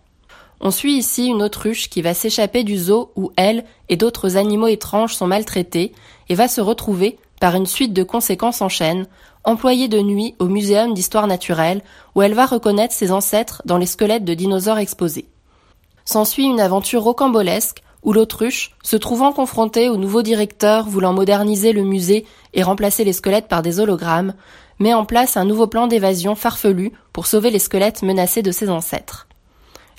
[0.61, 4.69] On suit ici une autruche qui va s'échapper du zoo où elle et d'autres animaux
[4.69, 5.93] étranges sont maltraités
[6.29, 9.07] et va se retrouver, par une suite de conséquences en chaîne,
[9.45, 11.83] employée de nuit au Muséum d'histoire naturelle
[12.15, 15.27] où elle va reconnaître ses ancêtres dans les squelettes de dinosaures exposés.
[16.07, 21.83] S'ensuit une aventure rocambolesque où l'autruche, se trouvant confrontée au nouveau directeur voulant moderniser le
[21.83, 24.35] musée et remplacer les squelettes par des hologrammes,
[24.79, 28.71] met en place un nouveau plan d'évasion farfelu pour sauver les squelettes menacés de ses
[28.71, 29.27] ancêtres.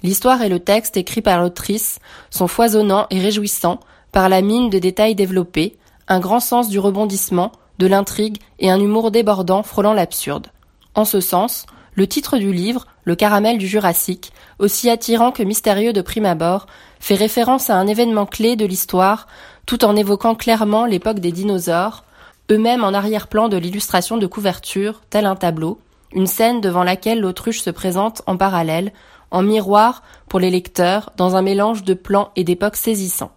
[0.02, 2.00] L'histoire et le texte écrit par l'autrice
[2.30, 3.82] sont foisonnants et réjouissants
[4.14, 5.78] par la mine de détails développés,
[6.08, 10.48] un grand sens du rebondissement, de l'intrigue et un humour débordant frôlant l'absurde.
[10.96, 11.66] En ce sens,
[11.98, 16.68] le titre du livre, Le caramel du Jurassique, aussi attirant que mystérieux de prime abord,
[17.00, 19.28] fait référence à un événement clé de l'histoire,
[19.66, 22.04] tout en évoquant clairement l'époque des dinosaures,
[22.52, 25.80] eux-mêmes en arrière-plan de l'illustration de couverture, tel un tableau,
[26.14, 28.94] une scène devant laquelle l'autruche se présente en parallèle,
[29.32, 33.32] en miroir pour les lecteurs, dans un mélange de plans et d'époques saisissants.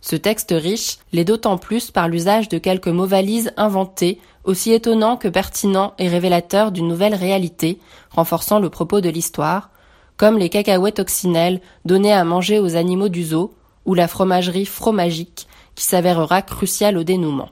[0.00, 5.16] Ce texte riche l'est d'autant plus par l'usage de quelques mots valises inventés, aussi étonnants
[5.16, 7.78] que pertinents et révélateurs d'une nouvelle réalité,
[8.10, 9.70] renforçant le propos de l'histoire,
[10.16, 13.54] comme les cacahuètes occinelles données à manger aux animaux du zoo,
[13.86, 17.50] ou la fromagerie fromagique, qui s'avérera cruciale au dénouement.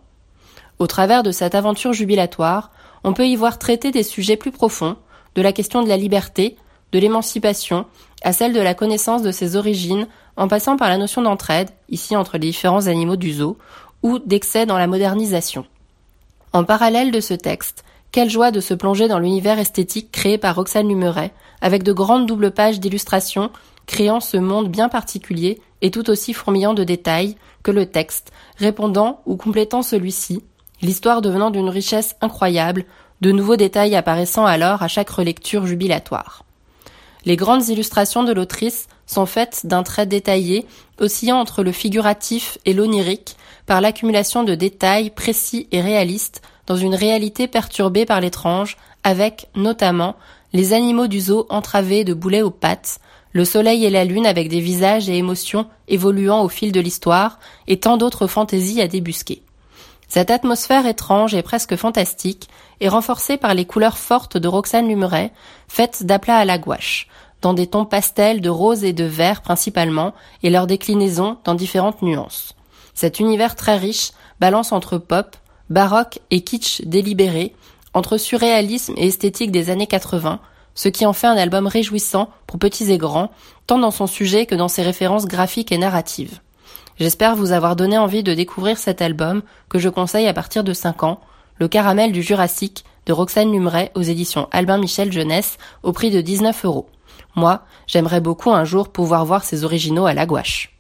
[0.79, 2.71] Au travers de cette aventure jubilatoire,
[3.05, 4.97] on peut y voir traiter des sujets plus profonds,
[5.35, 6.57] de la question de la liberté,
[6.93, 7.87] de l'émancipation,
[8.23, 12.17] à celle de la connaissance de ses origines, en passant par la notion d'entraide, ici
[12.17, 13.57] entre les différents animaux du zoo,
[14.03, 15.65] ou d'excès dans la modernisation.
[16.53, 20.57] En parallèle de ce texte, quelle joie de se plonger dans l'univers esthétique créé par
[20.57, 23.51] Roxane Lumeret, avec de grandes doubles pages d'illustrations,
[23.87, 29.21] créant ce monde bien particulier et tout aussi fourmillant de détails que le texte, répondant
[29.27, 30.43] ou complétant celui-ci,
[30.83, 32.85] l'histoire devenant d'une richesse incroyable,
[33.21, 36.45] de nouveaux détails apparaissant alors à chaque relecture jubilatoire.
[37.25, 40.67] Les grandes illustrations de l'autrice sont faites d'un trait détaillé,
[40.99, 43.37] oscillant entre le figuratif et l'onirique,
[43.67, 50.17] par l'accumulation de détails précis et réalistes dans une réalité perturbée par l'étrange, avec, notamment,
[50.53, 52.99] les animaux du zoo entravés de boulets aux pattes,
[53.33, 57.39] le soleil et la lune avec des visages et émotions évoluant au fil de l'histoire,
[57.69, 59.43] et tant d'autres fantaisies à débusquer.
[60.09, 62.49] Cette atmosphère étrange et presque fantastique
[62.81, 65.33] est renforcée par les couleurs fortes de Roxane Lumeret,
[65.69, 67.09] faites d'aplat à la gouache,
[67.47, 72.03] dans des tons pastels de rose et de vert principalement, et leurs déclinaisons dans différentes
[72.03, 72.57] nuances.
[72.93, 75.37] Cet univers très riche balance entre pop,
[75.71, 77.55] baroque et kitsch délibéré,
[77.95, 80.41] entre surréalisme et esthétique des années 80,
[80.75, 83.31] ce qui en fait un album réjouissant pour petits et grands,
[83.69, 86.41] tant dans son sujet que dans ses références graphiques et narratives.
[86.99, 90.73] J'espère vous avoir donné envie de découvrir cet album que je conseille à partir de
[90.73, 91.21] 5 ans,
[91.61, 96.21] Le caramel du Jurassique de Roxane Lumeret aux éditions Albin Michel Jeunesse au prix de
[96.21, 96.89] 19 euros.
[97.37, 100.73] Moi, j'aimerais beaucoup un jour pouvoir voir ces originaux à la gouache.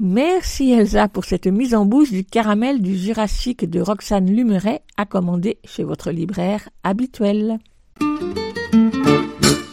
[0.00, 5.06] Merci Elsa pour cette mise en bouche du caramel du Jurassique de Roxane Lumeret à
[5.06, 7.58] commander chez votre libraire habituel.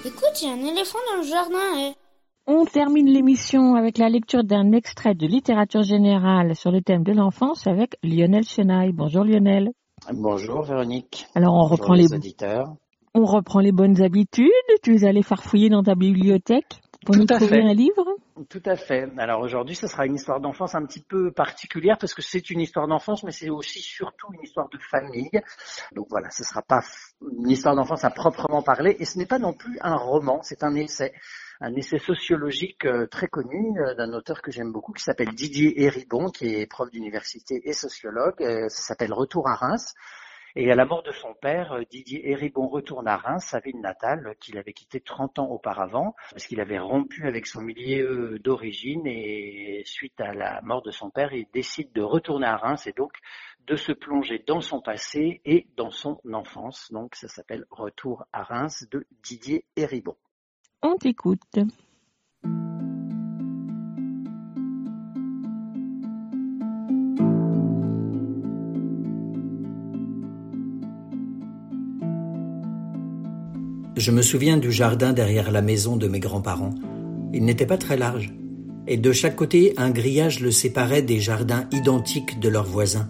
[0.06, 1.80] Écoute, il y a un éléphant dans le jardin.
[1.80, 1.94] eh.
[2.46, 7.14] On termine l'émission avec la lecture d'un extrait de littérature générale sur le thème de
[7.14, 8.92] l'enfance avec Lionel Chenaille.
[8.94, 9.72] Bonjour Lionel.
[10.14, 11.26] Bonjour Véronique.
[11.34, 12.76] Alors on Bonjour reprend les, auditeurs.
[13.18, 14.52] On reprend les bonnes habitudes.
[14.84, 17.64] Tu es allé farfouiller dans ta bibliothèque pour Tout nous à trouver fait.
[17.64, 18.06] un livre?
[18.50, 19.10] Tout à fait.
[19.18, 22.60] Alors aujourd'hui, ce sera une histoire d'enfance un petit peu particulière parce que c'est une
[22.60, 25.32] histoire d'enfance, mais c'est aussi surtout une histoire de famille.
[25.96, 26.82] Donc voilà, ce sera pas
[27.22, 30.64] une histoire d'enfance à proprement parler, et ce n'est pas non plus un roman, c'est
[30.64, 31.14] un essai,
[31.62, 35.82] un essai sociologique euh, très connu euh, d'un auteur que j'aime beaucoup qui s'appelle Didier
[35.82, 38.36] Héribon, qui est prof d'université et sociologue.
[38.42, 39.96] Euh, Ça s'appelle Retour à Reims.
[40.60, 43.80] Et à la mort de son père, euh, Didier Héribon retourne à Reims, sa ville
[43.80, 48.40] natale, euh, qu'il avait quitté 30 ans auparavant, parce qu'il avait rompu avec son milieu
[48.40, 52.88] d'origine et suite à la mort de son père, il décide de retourner à Reims
[52.88, 53.12] et donc
[53.68, 56.92] de se plonger dans son passé et dans son enfance.
[56.92, 60.16] Donc ça s'appelle Retour à Reims de Didier Héribon.
[60.82, 61.60] On t'écoute.
[74.08, 76.74] Je me souviens du jardin derrière la maison de mes grands-parents.
[77.34, 78.34] Il n'était pas très large,
[78.88, 83.10] et de chaque côté un grillage le séparait des jardins identiques de leurs voisins.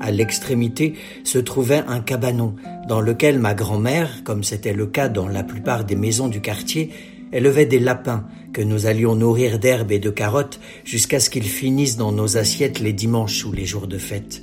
[0.00, 2.56] À l'extrémité se trouvait un cabanon
[2.88, 6.90] dans lequel ma grand-mère, comme c'était le cas dans la plupart des maisons du quartier,
[7.32, 11.98] élevait des lapins que nous allions nourrir d'herbes et de carottes jusqu'à ce qu'ils finissent
[11.98, 14.42] dans nos assiettes les dimanches ou les jours de fête.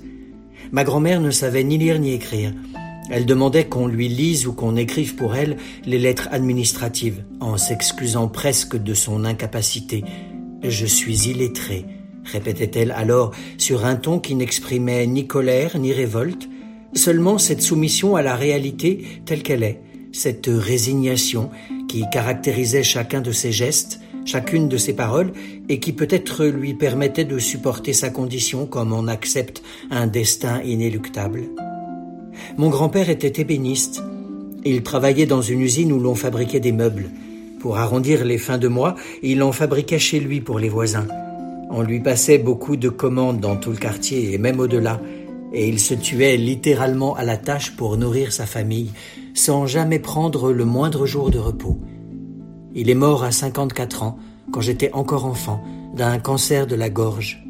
[0.71, 2.53] Ma grand-mère ne savait ni lire ni écrire.
[3.09, 8.27] Elle demandait qu'on lui lise ou qu'on écrive pour elle les lettres administratives, en s'excusant
[8.27, 10.03] presque de son incapacité.
[10.63, 11.85] Je suis illettrée,
[12.25, 16.49] répétait-elle alors sur un ton qui n'exprimait ni colère ni révolte,
[16.93, 19.81] seulement cette soumission à la réalité telle qu'elle est,
[20.11, 21.49] cette résignation
[21.87, 25.31] qui caractérisait chacun de ses gestes, chacune de ses paroles,
[25.69, 31.43] et qui peut-être lui permettait de supporter sa condition comme on accepte un destin inéluctable.
[32.57, 34.03] Mon grand-père était ébéniste.
[34.65, 37.09] Il travaillait dans une usine où l'on fabriquait des meubles.
[37.59, 41.07] Pour arrondir les fins de mois, il en fabriquait chez lui pour les voisins.
[41.69, 45.01] On lui passait beaucoup de commandes dans tout le quartier et même au-delà,
[45.53, 48.91] et il se tuait littéralement à la tâche pour nourrir sa famille,
[49.33, 51.79] sans jamais prendre le moindre jour de repos.
[52.73, 54.17] Il est mort à 54 ans,
[54.51, 55.61] quand j'étais encore enfant,
[55.95, 57.46] d'un cancer de la gorge.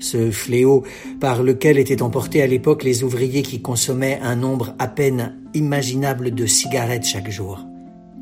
[0.00, 0.82] Ce fléau
[1.20, 6.34] par lequel étaient emportés à l'époque les ouvriers qui consommaient un nombre à peine imaginable
[6.34, 7.66] de cigarettes chaque jour.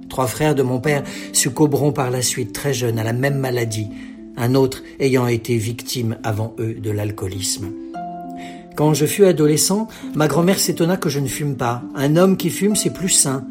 [0.09, 3.89] Trois frères de mon père succomberont par la suite très jeunes à la même maladie,
[4.37, 7.71] un autre ayant été victime avant eux de l'alcoolisme.
[8.75, 11.83] Quand je fus adolescent, ma grand-mère s'étonna que je ne fume pas.
[11.95, 13.45] Un homme qui fume, c'est plus sain,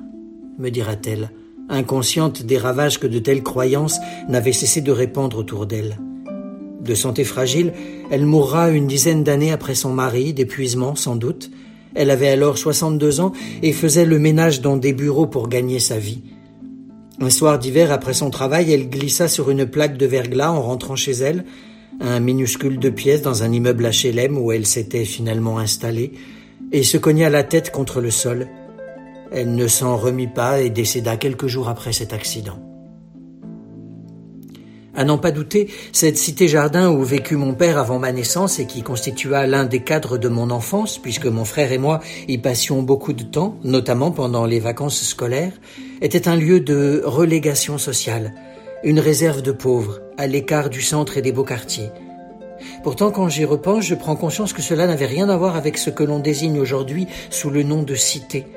[0.58, 1.32] me dira-t-elle,
[1.70, 4.00] inconsciente des ravages que de telles croyances
[4.30, 5.98] n'avaient cessé de répandre autour d'elle.
[6.82, 7.74] De santé fragile,
[8.12, 11.50] elle mourra une dizaine d'années après son mari, d'épuisement sans doute.
[11.96, 13.32] Elle avait alors 62 ans
[13.64, 16.22] et faisait le ménage dans des bureaux pour gagner sa vie.
[17.20, 20.96] Un soir d'hiver après son travail, elle glissa sur une plaque de verglas en rentrant
[20.96, 21.46] chez elle,
[22.00, 26.12] un minuscule de pièces dans un immeuble HLM où elle s'était finalement installée,
[26.72, 28.48] et se cogna la tête contre le sol.
[29.32, 32.67] Elle ne s'en remit pas et décéda quelques jours après cet accident.
[34.98, 38.82] À n'en pas douter, cette cité-jardin où vécut mon père avant ma naissance et qui
[38.82, 43.14] constitua l'un des cadres de mon enfance, puisque mon frère et moi y passions beaucoup
[43.14, 45.54] de temps, notamment pendant les vacances scolaires,
[46.02, 48.34] était un lieu de relégation sociale,
[48.84, 51.92] une réserve de pauvres, à l'écart du centre et des beaux quartiers.
[52.82, 55.92] Pourtant, quand j'y repense, je prends conscience que cela n'avait rien à voir avec ce
[55.92, 58.48] que l'on désigne aujourd'hui sous le nom de cité.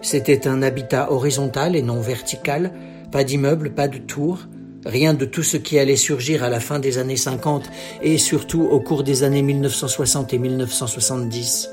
[0.00, 2.72] C'était un habitat horizontal et non vertical,
[3.10, 4.46] pas d'immeubles, pas de tours,
[4.84, 7.70] Rien de tout ce qui allait surgir à la fin des années 50
[8.02, 11.70] et surtout au cours des années 1960 et 1970.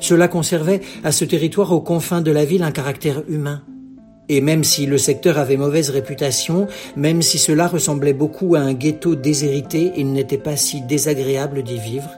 [0.00, 3.62] Cela conservait à ce territoire aux confins de la ville un caractère humain.
[4.28, 6.66] Et même si le secteur avait mauvaise réputation,
[6.96, 11.78] même si cela ressemblait beaucoup à un ghetto déshérité, il n'était pas si désagréable d'y
[11.78, 12.08] vivre.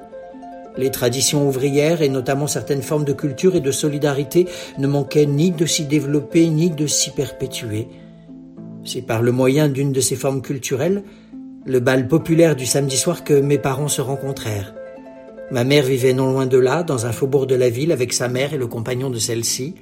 [0.76, 4.46] Les traditions ouvrières et notamment certaines formes de culture et de solidarité
[4.78, 7.88] ne manquaient ni de s'y développer ni de s'y perpétuer.
[8.86, 11.02] C'est par le moyen d'une de ces formes culturelles,
[11.64, 14.74] le bal populaire du samedi soir, que mes parents se rencontrèrent.
[15.50, 18.28] Ma mère vivait non loin de là, dans un faubourg de la ville, avec sa
[18.28, 19.74] mère et le compagnon de celle-ci.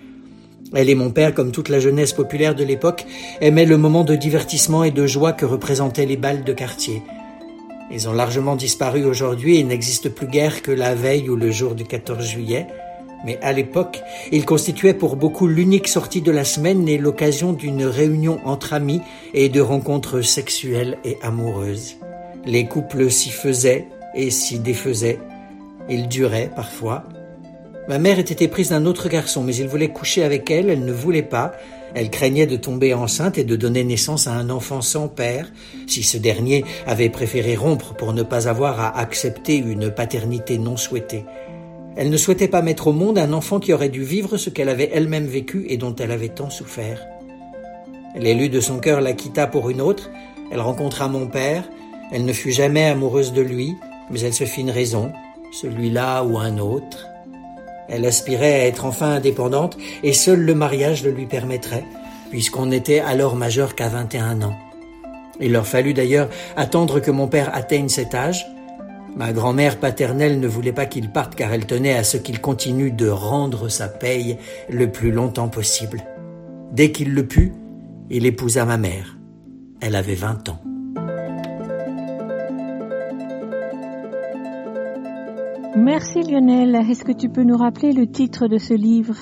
[0.72, 3.04] Elle et mon père, comme toute la jeunesse populaire de l'époque,
[3.42, 7.02] aimaient le moment de divertissement et de joie que représentaient les bals de quartier.
[7.90, 11.74] Ils ont largement disparu aujourd'hui et n'existent plus guère que la veille ou le jour
[11.74, 12.66] du 14 juillet.
[13.24, 14.02] Mais à l'époque,
[14.32, 19.00] il constituait pour beaucoup l'unique sortie de la semaine et l'occasion d'une réunion entre amis
[19.32, 21.96] et de rencontres sexuelles et amoureuses.
[22.44, 25.18] Les couples s'y faisaient et s'y défaisaient.
[25.88, 27.04] Ils duraient parfois.
[27.88, 30.92] Ma mère était éprise d'un autre garçon, mais il voulait coucher avec elle, elle ne
[30.92, 31.52] voulait pas.
[31.94, 35.52] Elle craignait de tomber enceinte et de donner naissance à un enfant sans père,
[35.86, 40.76] si ce dernier avait préféré rompre pour ne pas avoir à accepter une paternité non
[40.76, 41.24] souhaitée.
[41.96, 44.68] Elle ne souhaitait pas mettre au monde un enfant qui aurait dû vivre ce qu'elle
[44.68, 47.06] avait elle-même vécu et dont elle avait tant souffert.
[48.16, 50.10] L'élu de son cœur la quitta pour une autre,
[50.50, 51.68] elle rencontra mon père,
[52.12, 53.74] elle ne fut jamais amoureuse de lui,
[54.10, 55.12] mais elle se fit une raison,
[55.52, 57.06] celui-là ou un autre.
[57.88, 61.84] Elle aspirait à être enfin indépendante et seul le mariage le lui permettrait,
[62.30, 64.56] puisqu'on n'était alors majeur qu'à 21 ans.
[65.40, 68.46] Il leur fallut d'ailleurs attendre que mon père atteigne cet âge,
[69.16, 72.90] Ma grand-mère paternelle ne voulait pas qu'il parte car elle tenait à ce qu'il continue
[72.90, 74.38] de rendre sa paye
[74.68, 76.02] le plus longtemps possible.
[76.72, 77.52] Dès qu'il le put,
[78.10, 79.16] il épousa ma mère.
[79.80, 80.60] Elle avait vingt ans.
[85.76, 86.74] Merci Lionel.
[86.74, 89.14] Est-ce que tu peux nous rappeler le titre de ce livre?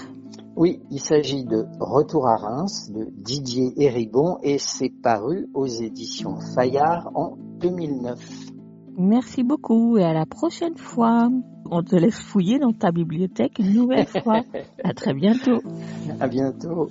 [0.56, 6.38] Oui, il s'agit de Retour à Reims de Didier Héribon et c'est paru aux éditions
[6.54, 8.51] Fayard en 2009.
[8.98, 11.30] Merci beaucoup et à la prochaine fois.
[11.70, 14.42] On te laisse fouiller dans ta bibliothèque une nouvelle fois.
[14.84, 15.60] à très bientôt.
[16.20, 16.90] À bientôt.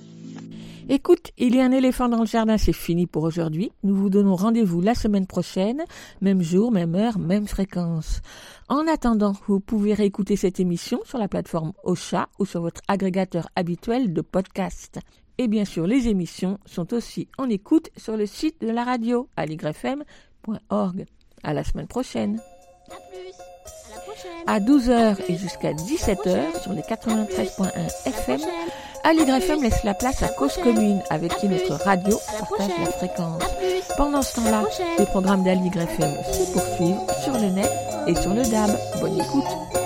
[0.88, 3.70] Écoute, il y a un éléphant dans le jardin, c'est fini pour aujourd'hui.
[3.84, 5.80] Nous vous donnons rendez-vous la semaine prochaine,
[6.20, 8.20] même jour, même heure, même fréquence.
[8.68, 13.48] En attendant, vous pouvez réécouter cette émission sur la plateforme Ocha ou sur votre agrégateur
[13.54, 14.98] habituel de podcast.
[15.38, 19.28] Et bien sûr, les émissions sont aussi en écoute sur le site de la radio
[19.36, 21.06] aligrefm.org.
[21.44, 22.40] À la semaine prochaine.
[22.90, 23.34] À plus.
[23.90, 24.30] À la prochaine.
[24.46, 27.70] À 12h et jusqu'à 17h sur les 93.1
[28.06, 28.40] FM,
[29.04, 33.42] Aligrefm laisse la place à Cause Commune avec qui notre radio partage la fréquence.
[33.96, 34.64] Pendant ce temps-là,
[34.98, 37.70] les programmes d'Aligrefm se poursuivent sur le net
[38.06, 38.70] et sur le DAB.
[39.00, 39.81] Bonne écoute.